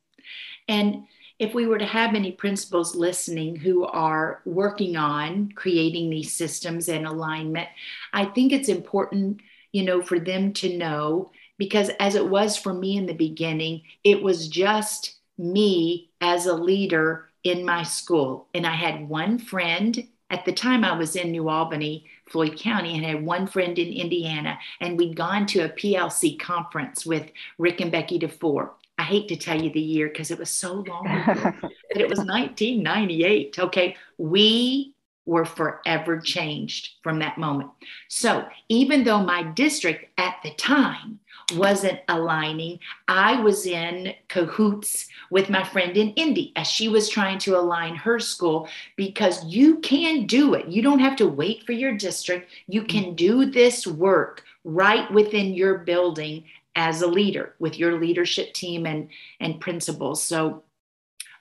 And 0.69 1.07
if 1.45 1.55
we 1.55 1.67
were 1.67 1.79
to 1.79 1.85
have 1.85 2.15
any 2.15 2.33
principals 2.33 2.97
listening 2.97 3.55
who 3.55 3.85
are 3.85 4.41
working 4.47 4.97
on 4.97 5.53
creating 5.55 6.09
these 6.09 6.35
systems 6.35 6.89
and 6.89 7.07
alignment, 7.07 7.69
I 8.15 8.25
think 8.25 8.51
it's 8.51 8.71
important, 8.71 9.41
you 9.71 9.85
know, 9.85 10.01
for 10.01 10.19
them 10.19 10.55
to 10.55 10.77
know 10.77 11.31
because 11.59 11.91
as 12.01 12.15
it 12.15 12.27
was 12.27 12.57
for 12.57 12.73
me 12.73 12.97
in 12.97 13.05
the 13.05 13.15
beginning, 13.15 13.83
it 14.03 14.23
was 14.23 14.49
just 14.49 15.17
me 15.37 16.11
as 16.23 16.47
a 16.47 16.55
leader 16.55 17.29
in 17.45 17.65
my 17.65 17.83
school. 17.83 18.49
And 18.55 18.67
I 18.67 18.75
had 18.75 19.07
one 19.07 19.39
friend 19.39 20.09
at 20.31 20.47
the 20.47 20.53
time 20.53 20.83
I 20.83 20.97
was 20.97 21.15
in 21.15 21.31
New 21.31 21.51
Albany, 21.51 22.07
Floyd 22.31 22.59
County, 22.59 22.97
and 22.97 23.05
I 23.05 23.11
had 23.11 23.25
one 23.25 23.47
friend 23.47 23.79
in 23.79 23.93
Indiana, 23.93 24.59
and 24.81 24.97
we'd 24.97 25.15
gone 25.15 25.45
to 25.49 25.61
a 25.61 25.69
PLC 25.69 26.41
conference 26.41 27.05
with 27.05 27.31
Rick 27.59 27.83
and 27.83 27.93
Becky 27.93 28.19
DuFour. 28.19 28.71
I 29.05 29.07
hate 29.07 29.29
to 29.29 29.37
tell 29.37 29.61
you 29.61 29.71
the 29.71 29.83
year 29.83 30.09
because 30.09 30.31
it 30.31 30.39
was 30.39 30.49
so 30.49 30.83
long 30.89 31.07
ago, 31.07 31.53
but 31.61 32.01
it 32.01 32.09
was 32.09 32.21
1998. 32.21 33.59
Okay. 33.59 33.97
We 34.17 34.95
were 35.27 35.45
forever 35.45 36.19
changed 36.19 36.93
from 37.03 37.19
that 37.19 37.37
moment. 37.37 37.69
So 38.09 38.47
even 38.71 39.05
though 39.05 39.23
my 39.23 39.43
district 39.43 40.07
at 40.17 40.37
the 40.43 40.53
time 40.55 41.21
wasn't 41.55 42.01
aligning, 42.09 42.79
I 43.07 43.43
was 43.43 43.67
in 43.67 44.15
cahoots 44.29 45.09
with 45.31 45.51
my 45.51 45.65
friend 45.65 45.99
in 45.99 46.13
Indy 46.13 46.55
as 46.57 46.67
she 46.67 46.89
was 46.89 47.11
trying 47.11 47.39
to 47.41 47.59
align 47.59 47.97
her 47.97 48.19
school 48.19 48.69
because 48.97 49.45
you 49.45 49.81
can 49.81 50.27
do 50.27 50.55
it. 50.55 50.69
You 50.69 50.81
don't 50.81 50.99
have 51.01 51.17
to 51.17 51.29
wait 51.29 51.67
for 51.67 51.73
your 51.73 51.93
district. 51.93 52.51
You 52.69 52.85
can 52.85 53.13
mm. 53.13 53.17
do 53.17 53.45
this 53.45 53.87
work 53.87 54.45
right 54.65 55.13
within 55.13 55.53
your 55.53 55.77
building 55.77 56.45
as 56.77 57.03
a 57.03 57.07
leader 57.07 57.55
with 57.59 57.79
your 57.79 57.99
leadership 57.99 58.53
team 58.53 58.87
and, 58.87 59.09
and 59.41 59.61
principals. 59.61 60.23
So, 60.23 60.65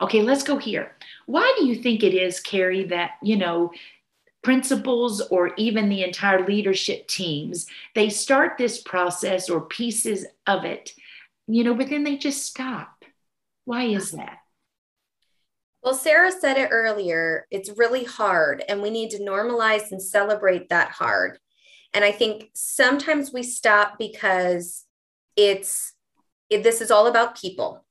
okay, 0.01 0.21
let's 0.21 0.43
go 0.43 0.57
here. 0.57 0.95
Why 1.25 1.53
do 1.57 1.65
you 1.65 1.75
think 1.75 2.03
it 2.03 2.13
is, 2.13 2.39
Carrie, 2.39 2.85
that, 2.85 3.11
you 3.21 3.37
know, 3.37 3.71
principals 4.43 5.21
or 5.21 5.53
even 5.55 5.89
the 5.89 6.03
entire 6.03 6.45
leadership 6.45 7.07
teams, 7.07 7.65
they 7.95 8.09
start 8.09 8.57
this 8.57 8.81
process 8.81 9.49
or 9.49 9.61
pieces 9.61 10.25
of 10.45 10.65
it, 10.65 10.93
you 11.47 11.63
know, 11.63 11.73
but 11.73 11.89
then 11.89 12.03
they 12.03 12.17
just 12.17 12.45
stop? 12.45 13.03
Why 13.65 13.83
is 13.83 14.11
that? 14.11 14.39
Well, 15.81 15.95
Sarah 15.95 16.31
said 16.31 16.57
it 16.57 16.69
earlier, 16.71 17.45
it's 17.51 17.77
really 17.77 18.05
hard, 18.05 18.63
and 18.69 18.81
we 18.81 18.89
need 18.89 19.09
to 19.11 19.19
normalize 19.19 19.91
and 19.91 20.01
celebrate 20.01 20.69
that 20.69 20.91
hard. 20.91 21.39
And 21.93 22.05
I 22.05 22.11
think 22.11 22.49
sometimes 22.53 23.33
we 23.33 23.43
stop 23.43 23.97
because 23.99 24.82
it's 25.35 25.93
it, 26.49 26.63
this 26.63 26.81
is 26.81 26.91
all 26.91 27.07
about 27.07 27.39
people. 27.39 27.85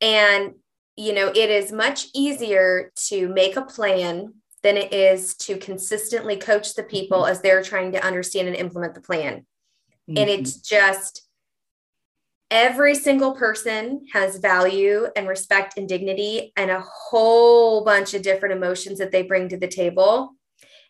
And 0.00 0.54
you 0.96 1.12
know 1.12 1.28
it 1.28 1.50
is 1.50 1.72
much 1.72 2.06
easier 2.14 2.92
to 3.08 3.28
make 3.28 3.56
a 3.56 3.62
plan 3.62 4.34
than 4.62 4.76
it 4.76 4.92
is 4.92 5.34
to 5.34 5.56
consistently 5.56 6.36
coach 6.36 6.74
the 6.74 6.82
people 6.82 7.26
as 7.26 7.40
they're 7.40 7.62
trying 7.62 7.92
to 7.92 8.04
understand 8.04 8.48
and 8.48 8.56
implement 8.56 8.94
the 8.94 9.00
plan. 9.00 9.46
Mm-hmm. 10.08 10.18
and 10.18 10.30
it's 10.30 10.56
just 10.56 11.22
every 12.50 12.94
single 12.94 13.32
person 13.32 14.06
has 14.12 14.38
value 14.38 15.06
and 15.14 15.28
respect 15.28 15.76
and 15.76 15.88
dignity 15.88 16.52
and 16.56 16.70
a 16.70 16.80
whole 16.80 17.84
bunch 17.84 18.14
of 18.14 18.22
different 18.22 18.54
emotions 18.54 18.98
that 18.98 19.12
they 19.12 19.22
bring 19.22 19.48
to 19.48 19.56
the 19.56 19.68
table 19.68 20.34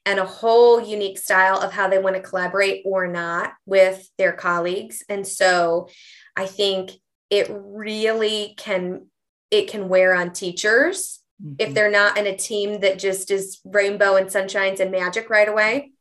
and 0.07 0.19
a 0.19 0.25
whole 0.25 0.81
unique 0.81 1.19
style 1.19 1.61
of 1.61 1.73
how 1.73 1.89
they 1.89 1.99
want 1.99 2.17
to 2.17 2.23
collaborate 2.23 2.83
or 2.85 3.07
not 3.07 3.53
with 3.67 4.09
their 4.19 4.33
colleagues. 4.33 5.05
And 5.09 5.27
so 5.27 5.89
I 6.37 6.47
think 6.47 6.93
it 7.29 7.49
really 7.51 8.55
can 8.57 9.07
it 9.51 9.69
can 9.69 9.89
wear 9.89 10.15
on 10.15 10.33
teachers 10.33 11.21
mm-hmm. 11.43 11.55
if 11.59 11.75
they're 11.75 11.91
not 11.91 12.17
in 12.17 12.27
a 12.27 12.37
team 12.37 12.81
that 12.81 12.99
just 12.99 13.31
is 13.31 13.61
rainbow 13.65 14.17
and 14.17 14.29
sunshines 14.29 14.81
and 14.81 14.91
magic 14.91 15.29
right 15.29 15.49
away. 15.49 15.93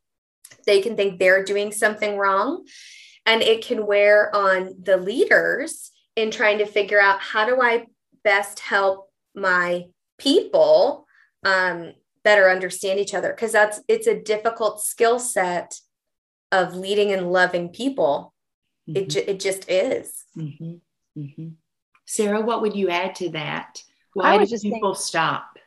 They 0.65 0.81
can 0.81 0.95
think 0.95 1.19
they're 1.19 1.43
doing 1.43 1.71
something 1.71 2.17
wrong. 2.17 2.65
And 3.25 3.41
it 3.41 3.65
can 3.65 3.85
wear 3.85 4.33
on 4.35 4.75
the 4.81 4.97
leaders 4.97 5.91
in 6.15 6.31
trying 6.31 6.59
to 6.59 6.65
figure 6.65 7.01
out 7.01 7.19
how 7.19 7.45
do 7.45 7.61
I 7.61 7.87
best 8.23 8.59
help 8.59 9.09
my 9.35 9.85
people 10.17 11.07
um, 11.43 11.93
better 12.23 12.49
understand 12.49 12.99
each 12.99 13.13
other 13.13 13.31
because 13.31 13.51
that's 13.51 13.81
it's 13.87 14.07
a 14.07 14.19
difficult 14.19 14.81
skill 14.81 15.19
set 15.19 15.79
of 16.51 16.75
leading 16.75 17.11
and 17.11 17.31
loving 17.31 17.69
people 17.69 18.33
mm-hmm. 18.89 18.97
it, 18.97 19.09
ju- 19.09 19.23
it 19.27 19.39
just 19.39 19.69
is 19.69 20.25
mm-hmm. 20.37 20.75
Mm-hmm. 21.17 21.47
sarah 22.05 22.41
what 22.41 22.61
would 22.61 22.75
you 22.75 22.89
add 22.89 23.15
to 23.15 23.29
that 23.29 23.81
why 24.13 24.43
do 24.43 24.57
people 24.57 24.95
think, 24.95 25.03
stop 25.03 25.57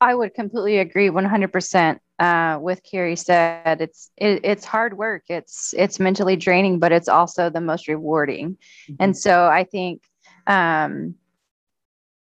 i 0.00 0.14
would 0.14 0.34
completely 0.34 0.78
agree 0.78 1.08
100% 1.08 1.98
uh, 2.18 2.58
with 2.60 2.82
Carrie 2.82 3.16
said 3.16 3.80
it's 3.80 4.10
it, 4.16 4.40
it's 4.44 4.64
hard 4.64 4.96
work 4.96 5.22
it's 5.28 5.74
it's 5.76 5.98
mentally 5.98 6.36
draining 6.36 6.78
but 6.78 6.92
it's 6.92 7.08
also 7.08 7.48
the 7.48 7.62
most 7.62 7.88
rewarding 7.88 8.50
mm-hmm. 8.50 8.94
and 9.00 9.16
so 9.16 9.46
i 9.46 9.64
think 9.64 10.02
um, 10.46 11.14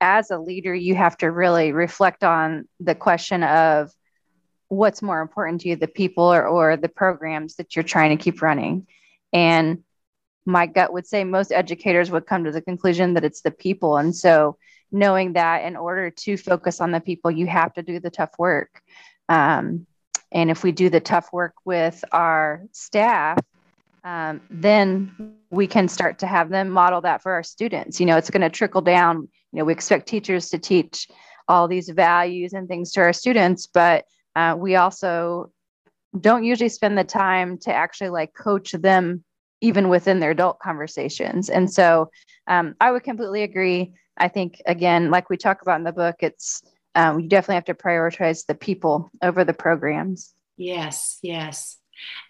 as 0.00 0.30
a 0.30 0.38
leader, 0.38 0.74
you 0.74 0.94
have 0.94 1.16
to 1.18 1.30
really 1.30 1.72
reflect 1.72 2.24
on 2.24 2.68
the 2.78 2.94
question 2.94 3.42
of 3.42 3.92
what's 4.68 5.02
more 5.02 5.20
important 5.20 5.60
to 5.62 5.68
you, 5.68 5.76
the 5.76 5.88
people 5.88 6.32
or, 6.32 6.46
or 6.46 6.76
the 6.76 6.88
programs 6.88 7.56
that 7.56 7.74
you're 7.74 7.82
trying 7.82 8.16
to 8.16 8.22
keep 8.22 8.40
running. 8.40 8.86
And 9.32 9.82
my 10.46 10.66
gut 10.66 10.92
would 10.92 11.06
say 11.06 11.24
most 11.24 11.52
educators 11.52 12.10
would 12.10 12.26
come 12.26 12.44
to 12.44 12.52
the 12.52 12.62
conclusion 12.62 13.14
that 13.14 13.24
it's 13.24 13.42
the 13.42 13.50
people. 13.50 13.96
And 13.96 14.14
so, 14.14 14.56
knowing 14.92 15.34
that 15.34 15.64
in 15.64 15.76
order 15.76 16.10
to 16.10 16.36
focus 16.36 16.80
on 16.80 16.90
the 16.90 17.00
people, 17.00 17.30
you 17.30 17.46
have 17.46 17.72
to 17.74 17.82
do 17.82 18.00
the 18.00 18.10
tough 18.10 18.32
work. 18.38 18.82
Um, 19.28 19.86
and 20.32 20.50
if 20.50 20.64
we 20.64 20.72
do 20.72 20.88
the 20.88 21.00
tough 21.00 21.32
work 21.32 21.54
with 21.64 22.04
our 22.10 22.62
staff, 22.72 23.38
um, 24.02 24.40
then 24.50 25.34
we 25.50 25.66
can 25.66 25.88
start 25.88 26.20
to 26.20 26.26
have 26.26 26.48
them 26.48 26.70
model 26.70 27.00
that 27.02 27.22
for 27.22 27.32
our 27.32 27.42
students. 27.42 28.00
You 28.00 28.06
know, 28.06 28.16
it's 28.16 28.30
going 28.30 28.40
to 28.40 28.50
trickle 28.50 28.80
down. 28.80 29.28
You 29.52 29.58
know, 29.58 29.64
we 29.64 29.72
expect 29.72 30.08
teachers 30.08 30.48
to 30.50 30.58
teach 30.58 31.08
all 31.48 31.66
these 31.66 31.88
values 31.88 32.52
and 32.52 32.68
things 32.68 32.92
to 32.92 33.00
our 33.00 33.12
students, 33.12 33.66
but 33.66 34.04
uh, 34.36 34.54
we 34.56 34.76
also 34.76 35.50
don't 36.18 36.44
usually 36.44 36.68
spend 36.68 36.96
the 36.96 37.04
time 37.04 37.58
to 37.58 37.72
actually 37.72 38.10
like 38.10 38.34
coach 38.34 38.72
them 38.72 39.24
even 39.60 39.88
within 39.88 40.20
their 40.20 40.30
adult 40.30 40.58
conversations. 40.58 41.50
And 41.50 41.70
so 41.70 42.10
um, 42.46 42.74
I 42.80 42.90
would 42.90 43.04
completely 43.04 43.42
agree. 43.42 43.92
I 44.16 44.28
think, 44.28 44.60
again, 44.66 45.10
like 45.10 45.30
we 45.30 45.36
talk 45.36 45.62
about 45.62 45.78
in 45.78 45.84
the 45.84 45.92
book, 45.92 46.16
it's 46.20 46.62
um, 46.94 47.20
you 47.20 47.28
definitely 47.28 47.56
have 47.56 47.64
to 47.66 47.74
prioritize 47.74 48.46
the 48.46 48.54
people 48.54 49.10
over 49.22 49.44
the 49.44 49.54
programs. 49.54 50.34
Yes, 50.56 51.18
yes. 51.22 51.78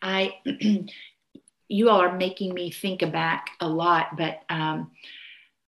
I 0.03 0.35
you 1.69 1.89
all 1.89 2.01
are 2.01 2.17
making 2.17 2.53
me 2.53 2.71
think 2.71 3.01
back 3.13 3.51
a 3.61 3.69
lot, 3.69 4.17
but 4.17 4.41
um, 4.51 4.91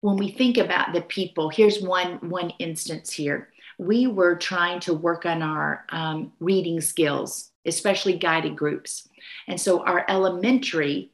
when 0.06 0.16
we 0.16 0.30
think 0.30 0.56
about 0.56 0.92
the 0.92 1.00
people, 1.00 1.48
here's 1.48 1.82
one 1.82 2.18
one 2.30 2.50
instance 2.60 3.10
here. 3.10 3.48
We 3.76 4.06
were 4.06 4.36
trying 4.36 4.78
to 4.82 4.94
work 4.94 5.26
on 5.26 5.42
our 5.42 5.84
um, 5.88 6.32
reading 6.38 6.80
skills, 6.80 7.50
especially 7.64 8.16
guided 8.16 8.56
groups, 8.56 9.08
and 9.48 9.60
so 9.60 9.82
our 9.82 10.06
elementary, 10.08 11.10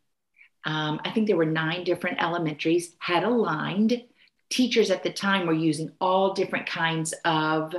um, 0.67 1.01
I 1.07 1.11
think 1.11 1.27
there 1.27 1.39
were 1.39 1.47
nine 1.47 1.85
different 1.85 2.21
elementaries, 2.21 2.95
had 2.99 3.25
aligned. 3.25 4.05
Teachers 4.51 4.91
at 4.91 5.03
the 5.03 5.11
time 5.11 5.47
were 5.47 5.55
using 5.55 5.91
all 5.99 6.35
different 6.35 6.67
kinds 6.67 7.15
of 7.25 7.75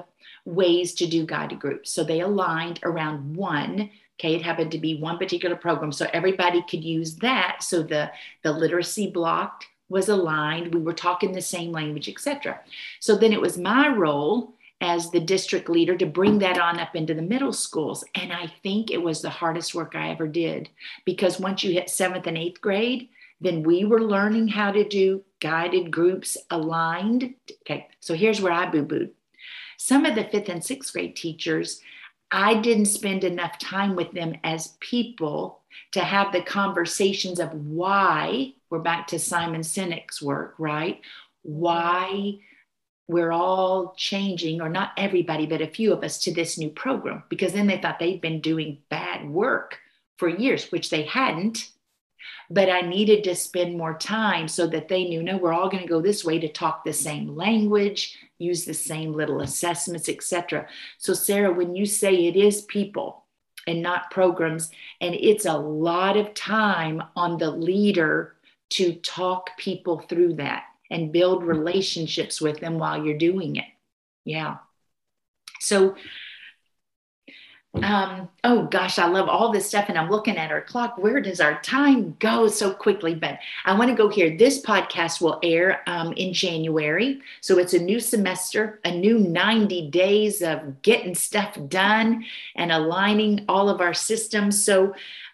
ways 0.45 0.95
to 0.95 1.06
do 1.06 1.28
guided 1.28 1.60
groups, 1.60 1.91
so 1.91 2.04
they 2.04 2.21
aligned 2.21 2.80
around 2.82 3.36
one 3.36 3.91
Okay, 4.19 4.36
it 4.36 4.43
happened 4.43 4.71
to 4.71 4.78
be 4.78 5.02
one 5.02 5.17
particular 5.17 5.56
program. 5.56 5.91
So 5.91 6.08
everybody 6.13 6.63
could 6.69 6.84
use 6.84 7.15
that. 7.15 7.63
So 7.63 7.82
the, 7.82 8.12
the 8.43 8.52
literacy 8.52 9.10
block 9.10 9.65
was 9.93 10.10
aligned. 10.10 10.73
We 10.73 10.82
were 10.82 10.93
talking 10.93 11.32
the 11.32 11.41
same 11.41 11.71
language, 11.71 12.10
etc. 12.10 12.60
So 12.99 13.15
then 13.15 13.32
it 13.32 13.39
was 13.39 13.58
my 13.58 13.88
role 13.88 14.56
as 14.82 15.12
the 15.12 15.19
district 15.19 15.69
leader 15.69 15.95
to 15.95 16.06
bring 16.06 16.39
that 16.39 16.60
on 16.60 16.79
up 16.79 16.95
into 16.95 17.13
the 17.13 17.21
middle 17.21 17.53
schools. 17.53 18.03
And 18.15 18.34
I 18.34 18.47
think 18.63 18.91
it 18.91 19.01
was 19.01 19.21
the 19.21 19.29
hardest 19.29 19.73
work 19.73 19.95
I 19.95 20.10
ever 20.10 20.27
did 20.27 20.69
because 21.06 21.39
once 21.39 21.63
you 21.63 21.71
hit 21.71 21.89
seventh 21.89 22.27
and 22.27 22.38
eighth 22.38 22.60
grade, 22.60 23.08
then 23.39 23.63
we 23.63 23.86
were 23.86 24.01
learning 24.01 24.49
how 24.49 24.71
to 24.71 24.84
do 24.88 25.23
guided 25.39 25.91
groups 25.91 26.38
aligned. 26.49 27.36
Okay, 27.62 27.88
so 28.01 28.13
here's 28.13 28.41
where 28.41 28.51
I 28.51 28.69
boo 28.69 28.84
booed. 28.84 29.12
Some 29.77 30.06
of 30.06 30.15
the 30.15 30.25
fifth 30.25 30.49
and 30.49 30.63
sixth 30.63 30.91
grade 30.91 31.15
teachers 31.15 31.82
I 32.36 32.56
didn't 32.56 32.86
spend 32.86 33.23
enough 33.23 33.60
time 33.60 33.95
with 33.95 34.12
them 34.12 34.34
as 34.43 34.75
people 34.79 35.62
to 35.92 36.02
have 36.02 36.32
the 36.32 36.42
conversations 36.42 37.40
of 37.40 37.54
why 37.54 38.54
we're 38.70 38.80
back 38.80 39.08
to 39.08 39.20
Simon 39.20 39.62
Sinek's 39.62 40.22
work, 40.22 40.56
right? 40.58 41.02
Why 41.44 42.40
we're 43.08 43.32
all 43.32 43.94
changing, 43.98 44.62
or 44.62 44.70
not 44.70 44.92
everybody, 44.98 45.46
but 45.46 45.62
a 45.62 45.68
few 45.68 45.94
of 45.94 46.04
us, 46.04 46.20
to 46.20 46.34
this 46.34 46.58
new 46.58 46.70
program, 46.70 47.24
because 47.30 47.54
then 47.54 47.68
they 47.68 47.78
thought 47.78 48.00
they'd 48.00 48.22
been 48.22 48.42
doing 48.42 48.80
bad 48.90 49.30
work 49.30 49.80
for 50.18 50.28
years, 50.30 50.72
which 50.72 50.90
they 50.90 51.04
hadn't 51.04 51.70
but 52.50 52.70
I 52.70 52.82
needed 52.82 53.24
to 53.24 53.36
spend 53.36 53.78
more 53.78 53.98
time 53.98 54.48
so 54.48 54.68
that 54.68 54.88
they 54.88 55.06
knew 55.06 55.24
no, 55.24 55.38
we're 55.38 55.54
all 55.54 55.70
going 55.70 55.84
to 55.84 55.90
go 55.90 56.02
this 56.02 56.24
way 56.24 56.40
to 56.40 56.48
talk 56.48 56.84
the 56.84 56.94
same 56.94 57.36
language, 57.36 58.18
use 58.38 58.66
the 58.66 58.74
same 58.74 59.14
little 59.14 59.42
assessments, 59.42 60.10
etc. 60.10 60.68
So, 60.98 61.14
Sarah, 61.14 61.54
when 61.54 61.76
you 61.76 61.86
say 61.86 62.28
it 62.28 62.36
is 62.36 62.62
people 62.62 63.23
and 63.67 63.82
not 63.82 64.12
programs, 64.12 64.71
and 65.02 65.15
it's 65.15 65.45
a 65.45 65.58
lot 65.58 66.17
of 66.17 66.34
time 66.34 67.02
on 67.15 67.38
the 67.38 67.52
leader 67.52 68.36
to 68.71 68.93
talk 68.95 69.56
people 69.58 69.99
through 69.99 70.34
that 70.34 70.63
and 70.89 71.12
build 71.12 71.43
relationships 71.43 72.41
with 72.41 72.60
them 72.60 72.78
while 72.78 73.04
you're 73.04 73.17
doing 73.17 73.56
it. 73.56 73.65
Yeah. 74.26 74.58
So, 75.60 75.95
um, 77.82 78.30
oh 78.44 78.64
gosh, 78.64 79.00
I 79.00 79.08
love 79.08 79.28
all 79.28 79.52
this 79.52 79.68
stuff. 79.68 79.86
And 79.90 79.98
I'm 79.98 80.10
looking 80.10 80.38
at 80.38 80.52
our 80.52 80.62
clock. 80.62 80.98
Where 80.98 81.20
does 81.20 81.42
our 81.42 81.60
time 81.62 82.16
go 82.20 82.48
so 82.48 82.72
quickly? 82.72 83.16
But 83.16 83.40
I 83.66 83.76
want 83.76 83.90
to 83.90 83.96
go 83.96 84.10
here. 84.10 84.38
This 84.38 84.62
podcast 84.62 85.22
will 85.22 85.40
air 85.42 85.82
um, 85.88 86.14
in 86.14 86.34
January. 86.34 87.20
So 87.42 87.58
it's 87.58 87.74
a 87.74 87.80
new 87.80 88.00
semester, 88.00 88.80
a 88.86 88.92
new 88.92 89.18
90 89.18 89.90
days 89.90 90.44
of 90.44 90.84
getting 90.84 91.16
stuff 91.16 91.58
done 91.68 92.26
and 92.56 92.72
aligning 92.72 93.44
all 93.50 93.70
of 93.70 93.82
our 93.82 93.94
systems. 93.94 94.64
So 94.64 94.94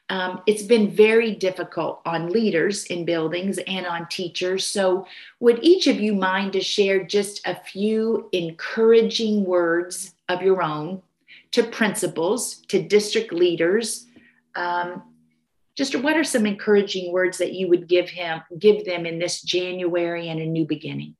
um, 0.10 0.42
it's 0.48 0.64
been 0.64 0.90
very 0.90 1.36
difficult 1.36 2.02
on 2.06 2.30
leaders 2.30 2.86
in 2.86 3.04
buildings 3.04 3.60
and 3.68 3.86
on 3.86 4.08
teachers. 4.08 4.66
So, 4.66 5.06
would 5.40 5.60
each 5.62 5.86
of 5.86 6.00
you 6.00 6.16
mind 6.16 6.54
to 6.54 6.62
share 6.62 7.04
just 7.04 7.46
a 7.46 7.54
few 7.54 8.28
encouraging 8.32 9.46
words 9.46 10.16
of 10.28 10.42
your 10.42 10.64
own 10.64 11.04
to 11.54 11.64
principals, 11.64 12.62
to 12.68 12.82
district 12.82 13.34
leaders? 13.34 14.06
Um, 14.56 15.04
just 15.76 15.96
what 15.96 16.18
are 16.18 16.24
some 16.24 16.46
encouraging 16.46 17.12
words 17.14 17.38
that 17.38 17.54
you 17.54 17.70
would 17.70 17.88
give 17.88 18.10
him, 18.10 18.42
give 18.58 18.86
them 18.86 19.06
in 19.06 19.20
this 19.20 19.42
January 19.42 20.28
and 20.30 20.40
a 20.42 20.46
new 20.46 20.66
beginning? 20.66 21.16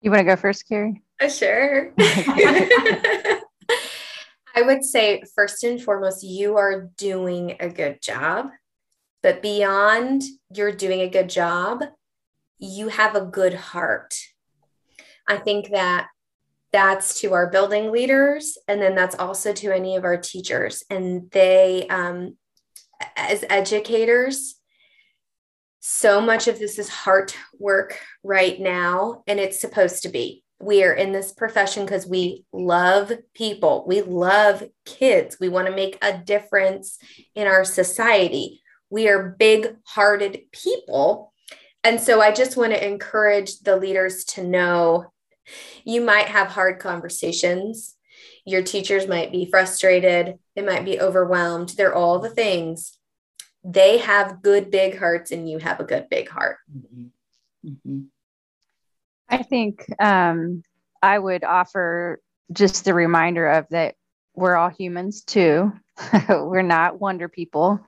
You 0.00 0.10
want 0.10 0.20
to 0.20 0.24
go 0.24 0.36
first, 0.36 0.68
Carrie? 0.68 1.02
Uh, 1.20 1.28
sure. 1.28 1.92
I 4.56 4.62
would 4.62 4.84
say, 4.84 5.22
first 5.34 5.64
and 5.64 5.82
foremost, 5.82 6.22
you 6.22 6.56
are 6.56 6.90
doing 6.96 7.56
a 7.58 7.68
good 7.68 8.00
job. 8.00 8.50
But 9.22 9.42
beyond 9.42 10.22
you're 10.54 10.72
doing 10.72 11.00
a 11.00 11.08
good 11.08 11.30
job, 11.30 11.82
you 12.58 12.88
have 12.88 13.16
a 13.16 13.24
good 13.24 13.54
heart. 13.54 14.14
I 15.26 15.38
think 15.38 15.70
that 15.70 16.08
that's 16.74 17.20
to 17.20 17.32
our 17.34 17.48
building 17.48 17.92
leaders, 17.92 18.58
and 18.66 18.82
then 18.82 18.96
that's 18.96 19.14
also 19.14 19.52
to 19.52 19.72
any 19.72 19.94
of 19.94 20.02
our 20.04 20.16
teachers. 20.16 20.82
And 20.90 21.30
they, 21.30 21.86
um, 21.88 22.36
as 23.16 23.44
educators, 23.48 24.56
so 25.78 26.20
much 26.20 26.48
of 26.48 26.58
this 26.58 26.80
is 26.80 26.88
heart 26.88 27.36
work 27.60 28.00
right 28.24 28.58
now, 28.58 29.22
and 29.28 29.38
it's 29.38 29.60
supposed 29.60 30.02
to 30.02 30.08
be 30.08 30.42
we 30.60 30.82
are 30.82 30.92
in 30.92 31.12
this 31.12 31.32
profession 31.32 31.84
because 31.84 32.06
we 32.06 32.44
love 32.52 33.12
people. 33.34 33.84
We 33.86 34.02
love 34.02 34.64
kids. 34.84 35.36
We 35.38 35.48
want 35.48 35.66
to 35.68 35.74
make 35.74 35.98
a 36.02 36.16
difference 36.16 36.98
in 37.34 37.46
our 37.46 37.64
society. 37.64 38.62
We 38.88 39.08
are 39.08 39.36
big 39.38 39.76
hearted 39.84 40.40
people. 40.52 41.32
And 41.82 42.00
so 42.00 42.20
I 42.22 42.32
just 42.32 42.56
want 42.56 42.72
to 42.72 42.86
encourage 42.86 43.60
the 43.60 43.76
leaders 43.76 44.24
to 44.24 44.44
know 44.44 45.12
you 45.84 46.00
might 46.00 46.26
have 46.26 46.48
hard 46.48 46.78
conversations. 46.78 47.96
Your 48.44 48.62
teachers 48.62 49.06
might 49.06 49.32
be 49.32 49.46
frustrated. 49.46 50.38
They 50.54 50.62
might 50.62 50.84
be 50.84 51.00
overwhelmed. 51.00 51.70
They're 51.70 51.94
all 51.94 52.18
the 52.18 52.30
things. 52.30 52.98
They 53.62 53.98
have 53.98 54.42
good, 54.42 54.70
big 54.70 54.98
hearts, 54.98 55.30
and 55.30 55.48
you 55.48 55.58
have 55.58 55.80
a 55.80 55.84
good, 55.84 56.08
big 56.10 56.28
heart. 56.28 56.58
Mm-hmm. 56.70 57.70
Mm-hmm. 57.70 58.00
I 59.28 59.42
think 59.42 59.86
um, 60.00 60.62
I 61.02 61.18
would 61.18 61.44
offer 61.44 62.20
just 62.52 62.84
the 62.84 62.94
reminder 62.94 63.48
of 63.48 63.66
that 63.70 63.94
we're 64.34 64.56
all 64.56 64.68
humans 64.68 65.22
too. 65.22 65.72
we're 66.28 66.62
not 66.62 67.00
wonder 67.00 67.28
people. 67.28 67.80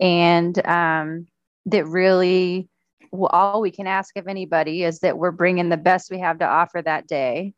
And 0.00 0.66
um, 0.66 1.28
that 1.66 1.86
really 1.86 2.68
all 3.30 3.60
we 3.60 3.70
can 3.70 3.86
ask 3.86 4.16
of 4.16 4.28
anybody 4.28 4.84
is 4.84 5.00
that 5.00 5.18
we're 5.18 5.30
bringing 5.30 5.68
the 5.68 5.76
best 5.76 6.10
we 6.10 6.18
have 6.20 6.38
to 6.38 6.46
offer 6.46 6.82
that 6.82 7.06
day 7.06 7.54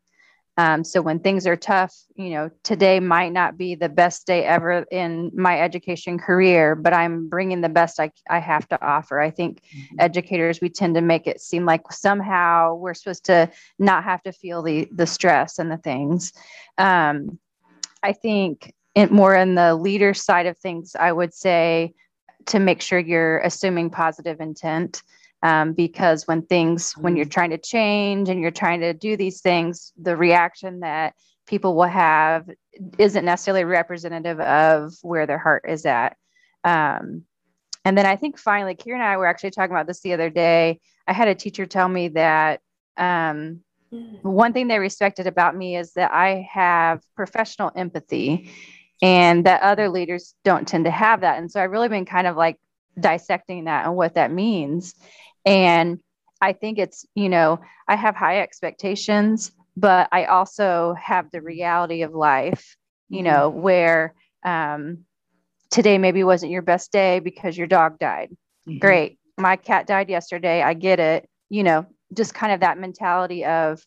um, 0.59 0.85
so 0.85 1.03
when 1.03 1.19
things 1.19 1.47
are 1.47 1.57
tough, 1.57 1.95
you 2.15 2.31
know, 2.31 2.51
today 2.63 2.99
might 2.99 3.33
not 3.33 3.59
be 3.59 3.75
the 3.75 3.91
best 3.91 4.27
day 4.27 4.45
ever 4.45 4.87
in 4.91 5.31
my 5.35 5.61
education 5.61 6.19
career, 6.19 6.75
but 6.75 6.95
I'm 6.95 7.29
bringing 7.29 7.61
the 7.61 7.69
best 7.69 8.01
I, 8.01 8.11
I 8.31 8.39
have 8.39 8.67
to 8.69 8.83
offer. 8.83 9.21
I 9.21 9.31
think 9.31 9.61
mm-hmm. 9.65 9.97
educators, 9.99 10.63
we 10.63 10.71
tend 10.71 10.95
to 10.95 11.03
make 11.03 11.27
it 11.27 11.43
seem 11.43 11.67
like 11.67 11.93
somehow 11.93 12.75
we're 12.75 12.95
supposed 12.95 13.27
to 13.27 13.51
not 13.79 14.05
have 14.05 14.23
to 14.23 14.33
feel 14.33 14.63
the, 14.63 14.89
the 14.93 15.07
stress 15.07 15.59
and 15.59 15.71
the 15.71 15.77
things. 15.77 16.33
Um, 16.79 17.39
I 18.03 18.15
think 18.15 18.73
it, 18.95 19.13
more 19.13 19.35
in 19.35 19.57
the 19.57 19.75
leader 19.75 20.15
side 20.15 20.47
of 20.47 20.57
things, 20.57 20.97
I 20.99 21.13
would 21.13 21.35
say 21.35 21.93
to 22.47 22.61
make 22.61 22.81
sure 22.81 22.99
you're 22.99 23.41
assuming 23.41 23.91
positive 23.91 24.41
intent 24.41 25.03
um, 25.43 25.73
because 25.73 26.27
when 26.27 26.43
things 26.43 26.93
when 26.93 27.17
you're 27.17 27.27
mm. 27.27 27.31
trying 27.31 27.51
to 27.51 27.59
change 27.59 28.29
and 28.29 28.41
you're 28.41 28.51
trying 28.51 28.81
to 28.81 28.93
do 28.93 29.17
these 29.17 29.41
things 29.41 29.93
the 30.01 30.17
reaction 30.17 30.81
that 30.81 31.15
people 31.47 31.75
will 31.77 31.85
have 31.85 32.49
isn't 32.99 33.25
necessarily 33.25 33.65
representative 33.65 34.41
of 34.41 34.95
where 35.03 35.27
their 35.27 35.39
heart 35.39 35.65
is 35.69 35.87
at 35.87 36.17
um, 36.65 37.23
and 37.85 37.97
then 37.97 38.07
i 38.07 38.17
think 38.17 38.39
finally 38.39 38.75
Carrie 38.75 38.99
and 38.99 39.05
i 39.05 39.17
were 39.17 39.27
actually 39.27 39.51
talking 39.51 39.75
about 39.75 39.87
this 39.87 40.01
the 40.01 40.13
other 40.13 40.31
day 40.31 40.81
i 41.07 41.13
had 41.13 41.29
a 41.29 41.35
teacher 41.35 41.67
tell 41.67 41.89
me 41.89 42.09
that 42.09 42.61
um, 42.97 43.61
mm. 43.93 44.23
one 44.23 44.53
thing 44.53 44.69
they 44.69 44.79
respected 44.79 45.27
about 45.27 45.57
me 45.57 45.77
is 45.77 45.93
that 45.93 46.13
i 46.13 46.49
have 46.51 47.03
professional 47.15 47.71
empathy 47.77 48.51
and 49.03 49.45
that 49.45 49.61
other 49.61 49.91
leaders 49.91 50.35
don't 50.45 50.67
tend 50.67 50.87
to 50.87 50.91
have 50.91 51.21
that 51.21 51.39
and 51.39 51.51
so 51.51 51.63
i've 51.63 51.71
really 51.71 51.89
been 51.89 52.07
kind 52.07 52.27
of 52.27 52.37
like 52.37 52.59
dissecting 52.99 53.65
that 53.65 53.85
and 53.85 53.95
what 53.95 54.15
that 54.15 54.33
means 54.33 54.95
and 55.47 56.01
I 56.41 56.53
think 56.53 56.79
it's, 56.79 57.07
you 57.15 57.29
know, 57.29 57.61
I 57.89 57.97
have 57.97 58.17
high 58.17 58.41
expectations, 58.41 59.53
but 59.77 60.09
I 60.13 60.25
also 60.25 60.95
have 61.01 61.31
the 61.31 61.41
reality 61.41 62.03
of 62.03 62.13
life, 62.13 62.77
you 63.09 63.23
know, 63.23 63.51
mm-hmm. 63.51 63.61
where 63.63 64.15
um, 64.45 65.05
today 65.71 65.99
maybe 65.99 66.25
wasn't 66.25 66.53
your 66.53 66.63
best 66.63 66.93
day 66.93 67.21
because 67.21 67.57
your 67.57 67.69
dog 67.69 67.99
died. 67.99 68.37
Mm-hmm. 68.69 68.79
Great. 68.79 69.19
My 69.39 69.57
cat 69.57 69.87
died 69.87 70.11
yesterday. 70.11 70.63
I 70.63 70.75
get 70.75 70.99
it. 70.99 71.29
You 71.49 71.63
know, 71.63 71.87
just 72.13 72.35
kind 72.35 72.53
of 72.53 72.61
that 72.61 72.79
mentality 72.79 73.45
of 73.45 73.81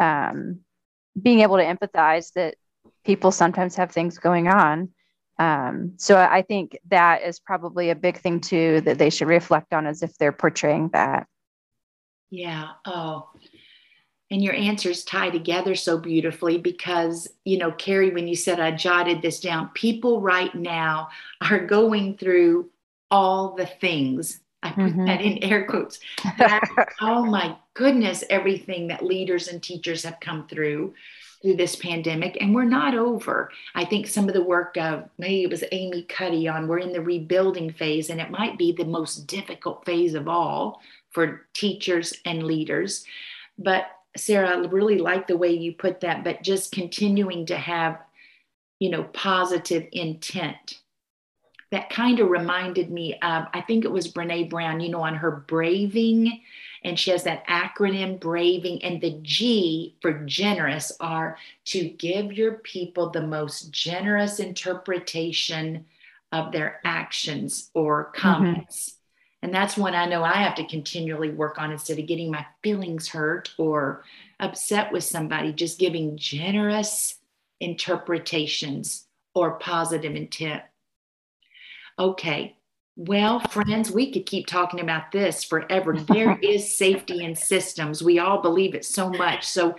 um, 0.00 0.60
being 1.20 1.40
able 1.40 1.56
to 1.56 1.64
empathize 1.64 2.32
that 2.32 2.56
people 3.04 3.30
sometimes 3.30 3.76
have 3.76 3.92
things 3.92 4.18
going 4.18 4.48
on. 4.48 4.90
Um, 5.38 5.92
so 5.96 6.16
I 6.16 6.42
think 6.42 6.78
that 6.88 7.22
is 7.22 7.38
probably 7.38 7.90
a 7.90 7.94
big 7.94 8.18
thing 8.18 8.40
too 8.40 8.80
that 8.82 8.98
they 8.98 9.10
should 9.10 9.28
reflect 9.28 9.74
on 9.74 9.86
as 9.86 10.02
if 10.02 10.16
they're 10.16 10.32
portraying 10.32 10.90
that. 10.92 11.26
Yeah. 12.30 12.70
Oh, 12.84 13.28
and 14.30 14.42
your 14.42 14.54
answers 14.54 15.04
tie 15.04 15.30
together 15.30 15.74
so 15.74 15.98
beautifully 15.98 16.58
because, 16.58 17.28
you 17.44 17.58
know, 17.58 17.70
Carrie, 17.70 18.10
when 18.10 18.26
you 18.26 18.34
said 18.34 18.58
I 18.58 18.72
jotted 18.72 19.22
this 19.22 19.38
down, 19.38 19.68
people 19.74 20.20
right 20.20 20.52
now 20.54 21.08
are 21.48 21.64
going 21.64 22.16
through 22.16 22.70
all 23.10 23.54
the 23.54 23.66
things. 23.66 24.40
I 24.64 24.70
put 24.70 24.84
mm-hmm. 24.84 25.04
that 25.04 25.20
in 25.20 25.44
air 25.44 25.64
quotes. 25.64 26.00
That, 26.38 26.62
oh 27.00 27.24
my 27.24 27.56
goodness, 27.74 28.24
everything 28.28 28.88
that 28.88 29.04
leaders 29.04 29.46
and 29.46 29.62
teachers 29.62 30.02
have 30.02 30.18
come 30.18 30.48
through 30.48 30.94
through 31.46 31.54
this 31.54 31.76
pandemic, 31.76 32.36
and 32.40 32.52
we're 32.52 32.64
not 32.64 32.96
over. 32.96 33.52
I 33.76 33.84
think 33.84 34.08
some 34.08 34.26
of 34.26 34.34
the 34.34 34.42
work 34.42 34.76
of 34.76 35.08
maybe 35.16 35.44
it 35.44 35.50
was 35.50 35.62
Amy 35.70 36.02
Cuddy 36.02 36.48
on 36.48 36.66
we're 36.66 36.80
in 36.80 36.92
the 36.92 37.00
rebuilding 37.00 37.72
phase, 37.72 38.10
and 38.10 38.20
it 38.20 38.32
might 38.32 38.58
be 38.58 38.72
the 38.72 38.84
most 38.84 39.28
difficult 39.28 39.84
phase 39.84 40.14
of 40.14 40.26
all 40.26 40.80
for 41.10 41.46
teachers 41.54 42.14
and 42.24 42.42
leaders. 42.42 43.04
But 43.56 43.86
Sarah, 44.16 44.58
I 44.58 44.66
really 44.66 44.98
like 44.98 45.28
the 45.28 45.36
way 45.36 45.50
you 45.50 45.72
put 45.72 46.00
that, 46.00 46.24
but 46.24 46.42
just 46.42 46.72
continuing 46.72 47.46
to 47.46 47.56
have, 47.56 48.00
you 48.80 48.90
know, 48.90 49.04
positive 49.04 49.86
intent. 49.92 50.80
That 51.70 51.90
kind 51.90 52.18
of 52.18 52.28
reminded 52.28 52.90
me 52.90 53.14
of, 53.22 53.44
I 53.54 53.60
think 53.60 53.84
it 53.84 53.92
was 53.92 54.12
Brene 54.12 54.50
Brown, 54.50 54.80
you 54.80 54.88
know, 54.88 55.02
on 55.02 55.14
her 55.14 55.30
braving 55.30 56.40
and 56.86 56.96
she 56.96 57.10
has 57.10 57.24
that 57.24 57.46
acronym 57.48 58.18
braving 58.18 58.82
and 58.82 59.00
the 59.00 59.18
g 59.22 59.96
for 60.00 60.24
generous 60.24 60.92
are 61.00 61.36
to 61.64 61.88
give 61.88 62.32
your 62.32 62.54
people 62.58 63.10
the 63.10 63.26
most 63.26 63.72
generous 63.72 64.38
interpretation 64.38 65.84
of 66.32 66.52
their 66.52 66.80
actions 66.84 67.70
or 67.74 68.04
mm-hmm. 68.04 68.20
comments 68.20 68.90
mm-hmm. 68.90 69.46
and 69.46 69.54
that's 69.54 69.76
one 69.76 69.94
i 69.94 70.06
know 70.06 70.22
i 70.22 70.34
have 70.34 70.54
to 70.54 70.66
continually 70.66 71.30
work 71.30 71.58
on 71.58 71.72
instead 71.72 71.98
of 71.98 72.06
getting 72.06 72.30
my 72.30 72.46
feelings 72.62 73.08
hurt 73.08 73.52
or 73.58 74.04
upset 74.38 74.92
with 74.92 75.04
somebody 75.04 75.52
just 75.52 75.78
giving 75.80 76.16
generous 76.16 77.16
interpretations 77.60 79.06
or 79.34 79.58
positive 79.58 80.14
intent 80.14 80.62
okay 81.98 82.56
well, 82.96 83.40
friends, 83.40 83.90
we 83.90 84.10
could 84.10 84.24
keep 84.24 84.46
talking 84.46 84.80
about 84.80 85.12
this 85.12 85.44
forever. 85.44 85.94
There 86.06 86.38
is 86.42 86.76
safety 86.76 87.24
in 87.24 87.36
systems. 87.36 88.02
We 88.02 88.18
all 88.18 88.40
believe 88.40 88.74
it 88.74 88.84
so 88.86 89.10
much. 89.10 89.44
So 89.44 89.74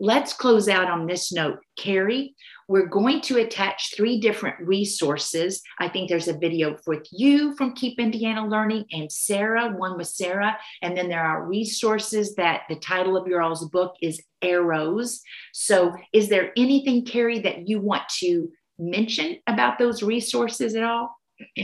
let's 0.00 0.32
close 0.32 0.68
out 0.68 0.90
on 0.90 1.06
this 1.06 1.32
note. 1.32 1.60
Carrie, 1.76 2.34
we're 2.66 2.86
going 2.86 3.20
to 3.22 3.38
attach 3.38 3.94
three 3.94 4.18
different 4.18 4.58
resources. 4.60 5.62
I 5.78 5.88
think 5.88 6.08
there's 6.08 6.26
a 6.26 6.36
video 6.36 6.76
with 6.88 7.06
you 7.12 7.54
from 7.54 7.74
Keep 7.74 8.00
Indiana 8.00 8.44
Learning 8.46 8.84
and 8.90 9.10
Sarah, 9.12 9.70
one 9.70 9.96
with 9.96 10.08
Sarah. 10.08 10.58
And 10.82 10.96
then 10.96 11.08
there 11.08 11.24
are 11.24 11.46
resources 11.46 12.34
that 12.34 12.62
the 12.68 12.76
title 12.76 13.16
of 13.16 13.28
your 13.28 13.42
all's 13.42 13.68
book 13.68 13.94
is 14.02 14.20
Arrows. 14.42 15.22
So, 15.52 15.94
is 16.12 16.28
there 16.28 16.52
anything, 16.56 17.04
Carrie, 17.04 17.40
that 17.40 17.68
you 17.68 17.80
want 17.80 18.08
to 18.18 18.50
mention 18.76 19.36
about 19.46 19.78
those 19.78 20.02
resources 20.02 20.74
at 20.74 20.82
all? 20.82 21.16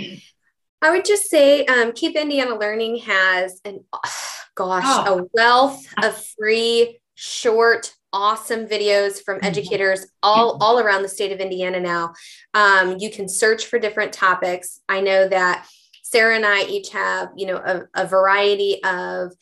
I 0.83 0.91
would 0.91 1.05
just 1.05 1.31
say 1.31 1.65
um, 1.67 1.93
Keep 1.93 2.17
Indiana 2.17 2.59
Learning 2.59 2.97
has 2.99 3.61
an, 3.65 3.85
gosh, 4.55 4.85
oh. 4.85 5.21
a 5.21 5.27
wealth 5.33 5.83
of 6.03 6.23
free, 6.39 7.01
short, 7.15 7.95
awesome 8.13 8.67
videos 8.67 9.23
from 9.23 9.37
mm-hmm. 9.37 9.47
educators 9.47 10.07
all 10.23 10.59
all 10.61 10.79
around 10.79 11.03
the 11.03 11.09
state 11.09 11.33
of 11.33 11.41
Indiana 11.41 11.81
now. 11.81 12.13
Um, 12.53 12.97
you 12.99 13.11
can 13.11 13.29
search 13.29 13.67
for 13.67 13.79
different 13.79 14.13
topics. 14.13 14.81
I 14.89 15.01
know 15.01 15.29
that 15.29 15.67
Sarah 16.03 16.37
and 16.37 16.45
I 16.45 16.65
each 16.65 16.91
have, 16.91 17.31
you 17.37 17.47
know, 17.47 17.57
a, 17.57 18.03
a 18.03 18.07
variety 18.07 18.83
of 18.85 19.33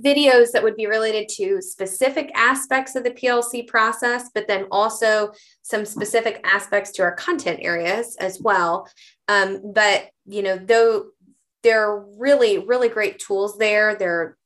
videos 0.00 0.50
that 0.52 0.62
would 0.62 0.76
be 0.76 0.86
related 0.86 1.28
to 1.28 1.60
specific 1.60 2.30
aspects 2.34 2.96
of 2.96 3.04
the 3.04 3.10
PLC 3.10 3.66
process, 3.66 4.30
but 4.34 4.48
then 4.48 4.66
also 4.70 5.32
some 5.62 5.84
specific 5.84 6.40
aspects 6.44 6.92
to 6.92 7.02
our 7.02 7.14
content 7.14 7.60
areas 7.62 8.16
as 8.16 8.40
well. 8.40 8.88
Um, 9.28 9.72
but 9.74 10.08
you 10.26 10.42
know, 10.42 10.56
though 10.56 11.06
there 11.62 11.88
are 11.88 12.04
really, 12.18 12.58
really 12.58 12.88
great 12.88 13.18
tools 13.18 13.58
there. 13.58 13.94
There 13.94 14.36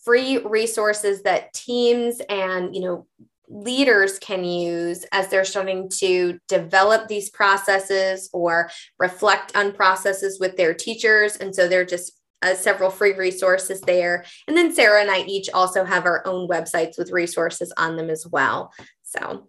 free 0.04 0.38
resources 0.40 1.24
that 1.24 1.54
teams 1.54 2.22
and 2.30 2.76
you 2.76 2.82
know 2.82 3.08
leaders 3.52 4.20
can 4.20 4.44
use 4.44 5.06
as 5.12 5.28
they're 5.30 5.44
starting 5.44 5.90
to 5.90 6.40
develop 6.48 7.08
these 7.08 7.32
processes 7.32 8.30
or 8.32 8.70
reflect 9.00 9.56
on 9.56 9.72
processes 9.72 10.40
with 10.40 10.56
their 10.56 10.74
teachers 10.74 11.36
and 11.38 11.56
so 11.56 11.68
they're 11.68 11.86
just 11.86 12.20
uh, 12.42 12.56
several 12.56 12.90
free 12.90 13.14
resources 13.14 13.82
there. 13.82 14.24
And 14.48 14.56
then 14.56 14.74
Sarah 14.74 15.02
and 15.02 15.12
I 15.12 15.24
each 15.24 15.50
also 15.54 15.84
have 15.84 16.06
our 16.06 16.26
own 16.26 16.48
websites 16.48 16.98
with 16.98 17.12
resources 17.12 17.74
on 17.78 17.98
them 17.98 18.10
as 18.10 18.26
well. 18.26 18.72
So 19.04 19.48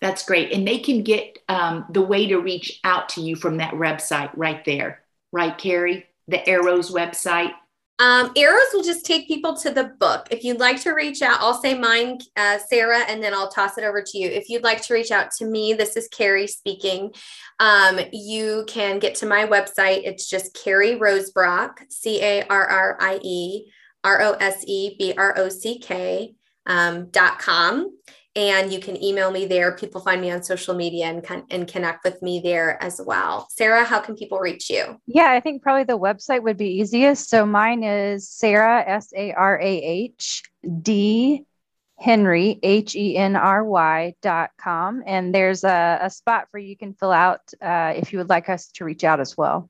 that's 0.00 0.24
great. 0.24 0.52
And 0.52 0.66
they 0.66 0.78
can 0.78 1.02
get 1.02 1.38
um, 1.48 1.86
the 1.90 2.02
way 2.02 2.26
to 2.28 2.38
reach 2.38 2.80
out 2.84 3.08
to 3.10 3.20
you 3.20 3.36
from 3.36 3.58
that 3.58 3.74
website 3.74 4.30
right 4.34 4.64
there, 4.64 5.02
right, 5.32 5.56
Carrie? 5.56 6.06
The 6.30 6.48
Arrows 6.48 6.90
website. 6.90 7.52
Um, 8.00 8.32
arrows 8.34 8.68
will 8.72 8.82
just 8.82 9.04
take 9.04 9.28
people 9.28 9.54
to 9.58 9.70
the 9.70 9.92
book. 10.00 10.28
If 10.30 10.42
you'd 10.42 10.58
like 10.58 10.80
to 10.82 10.92
reach 10.92 11.20
out, 11.20 11.38
I'll 11.40 11.60
say 11.60 11.78
mine, 11.78 12.18
uh, 12.34 12.56
Sarah, 12.56 13.00
and 13.00 13.22
then 13.22 13.34
I'll 13.34 13.50
toss 13.50 13.76
it 13.76 13.84
over 13.84 14.00
to 14.00 14.18
you. 14.18 14.26
If 14.26 14.48
you'd 14.48 14.64
like 14.64 14.82
to 14.86 14.94
reach 14.94 15.10
out 15.10 15.30
to 15.32 15.44
me, 15.44 15.74
this 15.74 15.98
is 15.98 16.08
Carrie 16.08 16.46
speaking. 16.46 17.12
Um, 17.58 18.00
you 18.10 18.64
can 18.66 19.00
get 19.00 19.16
to 19.16 19.26
my 19.26 19.44
website. 19.46 20.04
It's 20.04 20.30
just 20.30 20.54
Carrie 20.54 20.96
Rosebrock, 20.96 21.90
C 21.90 22.22
A 22.22 22.46
R 22.48 22.66
R 22.66 22.96
I 23.00 23.20
E 23.22 23.70
R 24.02 24.22
O 24.22 24.32
S 24.32 24.64
E 24.66 24.96
B 24.98 25.12
R 25.18 25.36
O 25.36 25.50
C 25.50 25.78
K 25.78 26.34
um, 26.64 27.10
dot 27.10 27.38
com 27.38 27.90
and 28.40 28.72
you 28.72 28.80
can 28.80 29.02
email 29.02 29.30
me 29.30 29.44
there. 29.44 29.76
People 29.76 30.00
find 30.00 30.18
me 30.18 30.30
on 30.30 30.42
social 30.42 30.74
media 30.74 31.04
and, 31.04 31.44
and 31.50 31.68
connect 31.68 32.04
with 32.04 32.22
me 32.22 32.40
there 32.40 32.82
as 32.82 32.98
well. 33.04 33.46
Sarah, 33.50 33.84
how 33.84 34.00
can 34.00 34.16
people 34.16 34.38
reach 34.38 34.70
you? 34.70 34.98
Yeah, 35.06 35.30
I 35.30 35.40
think 35.40 35.62
probably 35.62 35.84
the 35.84 35.98
website 35.98 36.42
would 36.42 36.56
be 36.56 36.80
easiest. 36.80 37.28
So 37.28 37.44
mine 37.44 37.84
is 37.84 38.30
Sarah, 38.30 38.82
S 38.86 39.12
A 39.14 39.32
R 39.34 39.60
A 39.60 39.82
H 39.82 40.42
D 40.80 41.44
Henry, 41.98 42.58
H 42.62 42.96
E 42.96 43.18
N 43.18 43.36
R 43.36 43.62
Y 43.62 44.14
dot 44.22 44.52
com. 44.58 45.02
And 45.06 45.34
there's 45.34 45.62
a, 45.62 45.98
a 46.00 46.08
spot 46.08 46.48
for 46.50 46.58
you 46.58 46.78
can 46.78 46.94
fill 46.94 47.12
out 47.12 47.42
uh, 47.60 47.92
if 47.94 48.10
you 48.10 48.18
would 48.20 48.30
like 48.30 48.48
us 48.48 48.68
to 48.76 48.86
reach 48.86 49.04
out 49.04 49.20
as 49.20 49.36
well. 49.36 49.68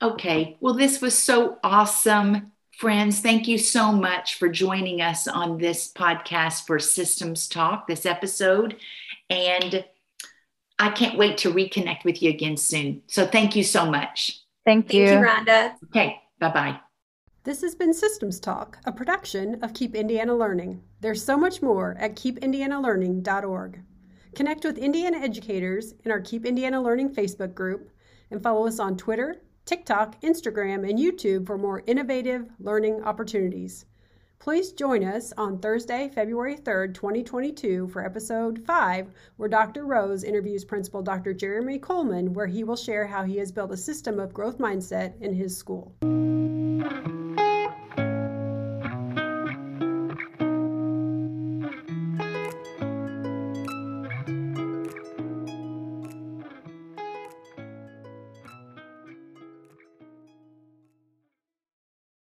Okay. 0.00 0.56
Well, 0.60 0.74
this 0.74 1.00
was 1.00 1.18
so 1.18 1.58
awesome. 1.64 2.52
Friends, 2.76 3.20
thank 3.20 3.48
you 3.48 3.56
so 3.56 3.90
much 3.90 4.34
for 4.34 4.50
joining 4.50 5.00
us 5.00 5.26
on 5.26 5.56
this 5.56 5.90
podcast 5.90 6.66
for 6.66 6.78
Systems 6.78 7.48
Talk, 7.48 7.86
this 7.86 8.04
episode. 8.04 8.76
And 9.30 9.82
I 10.78 10.90
can't 10.90 11.16
wait 11.16 11.38
to 11.38 11.50
reconnect 11.50 12.04
with 12.04 12.22
you 12.22 12.28
again 12.28 12.58
soon. 12.58 13.00
So 13.06 13.26
thank 13.26 13.56
you 13.56 13.64
so 13.64 13.90
much. 13.90 14.42
Thank 14.66 14.92
you. 14.92 15.06
Thank 15.06 15.22
you, 15.22 15.26
Rhonda. 15.26 15.72
Okay, 15.84 16.20
bye 16.38 16.50
bye. 16.50 16.78
This 17.44 17.62
has 17.62 17.74
been 17.74 17.94
Systems 17.94 18.38
Talk, 18.38 18.76
a 18.84 18.92
production 18.92 19.62
of 19.64 19.72
Keep 19.72 19.94
Indiana 19.94 20.34
Learning. 20.34 20.82
There's 21.00 21.24
so 21.24 21.38
much 21.38 21.62
more 21.62 21.96
at 21.98 22.14
keepindianalearning.org. 22.14 23.80
Connect 24.34 24.64
with 24.66 24.76
Indiana 24.76 25.16
educators 25.16 25.94
in 26.04 26.10
our 26.10 26.20
Keep 26.20 26.44
Indiana 26.44 26.82
Learning 26.82 27.08
Facebook 27.08 27.54
group 27.54 27.88
and 28.30 28.42
follow 28.42 28.66
us 28.66 28.78
on 28.78 28.98
Twitter, 28.98 29.40
TikTok, 29.66 30.20
Instagram, 30.20 30.88
and 30.88 30.96
YouTube 30.96 31.44
for 31.44 31.58
more 31.58 31.82
innovative 31.88 32.48
learning 32.60 33.02
opportunities. 33.02 33.84
Please 34.38 34.70
join 34.70 35.02
us 35.02 35.32
on 35.36 35.58
Thursday, 35.58 36.08
February 36.08 36.56
3rd, 36.56 36.94
2022, 36.94 37.88
for 37.88 38.04
episode 38.04 38.64
5, 38.64 39.10
where 39.38 39.48
Dr. 39.48 39.84
Roos 39.84 40.22
interviews 40.22 40.64
Principal 40.64 41.02
Dr. 41.02 41.34
Jeremy 41.34 41.80
Coleman, 41.80 42.32
where 42.32 42.46
he 42.46 42.62
will 42.62 42.76
share 42.76 43.08
how 43.08 43.24
he 43.24 43.38
has 43.38 43.50
built 43.50 43.72
a 43.72 43.76
system 43.76 44.20
of 44.20 44.32
growth 44.32 44.58
mindset 44.58 45.20
in 45.20 45.34
his 45.34 45.56
school. 45.56 45.92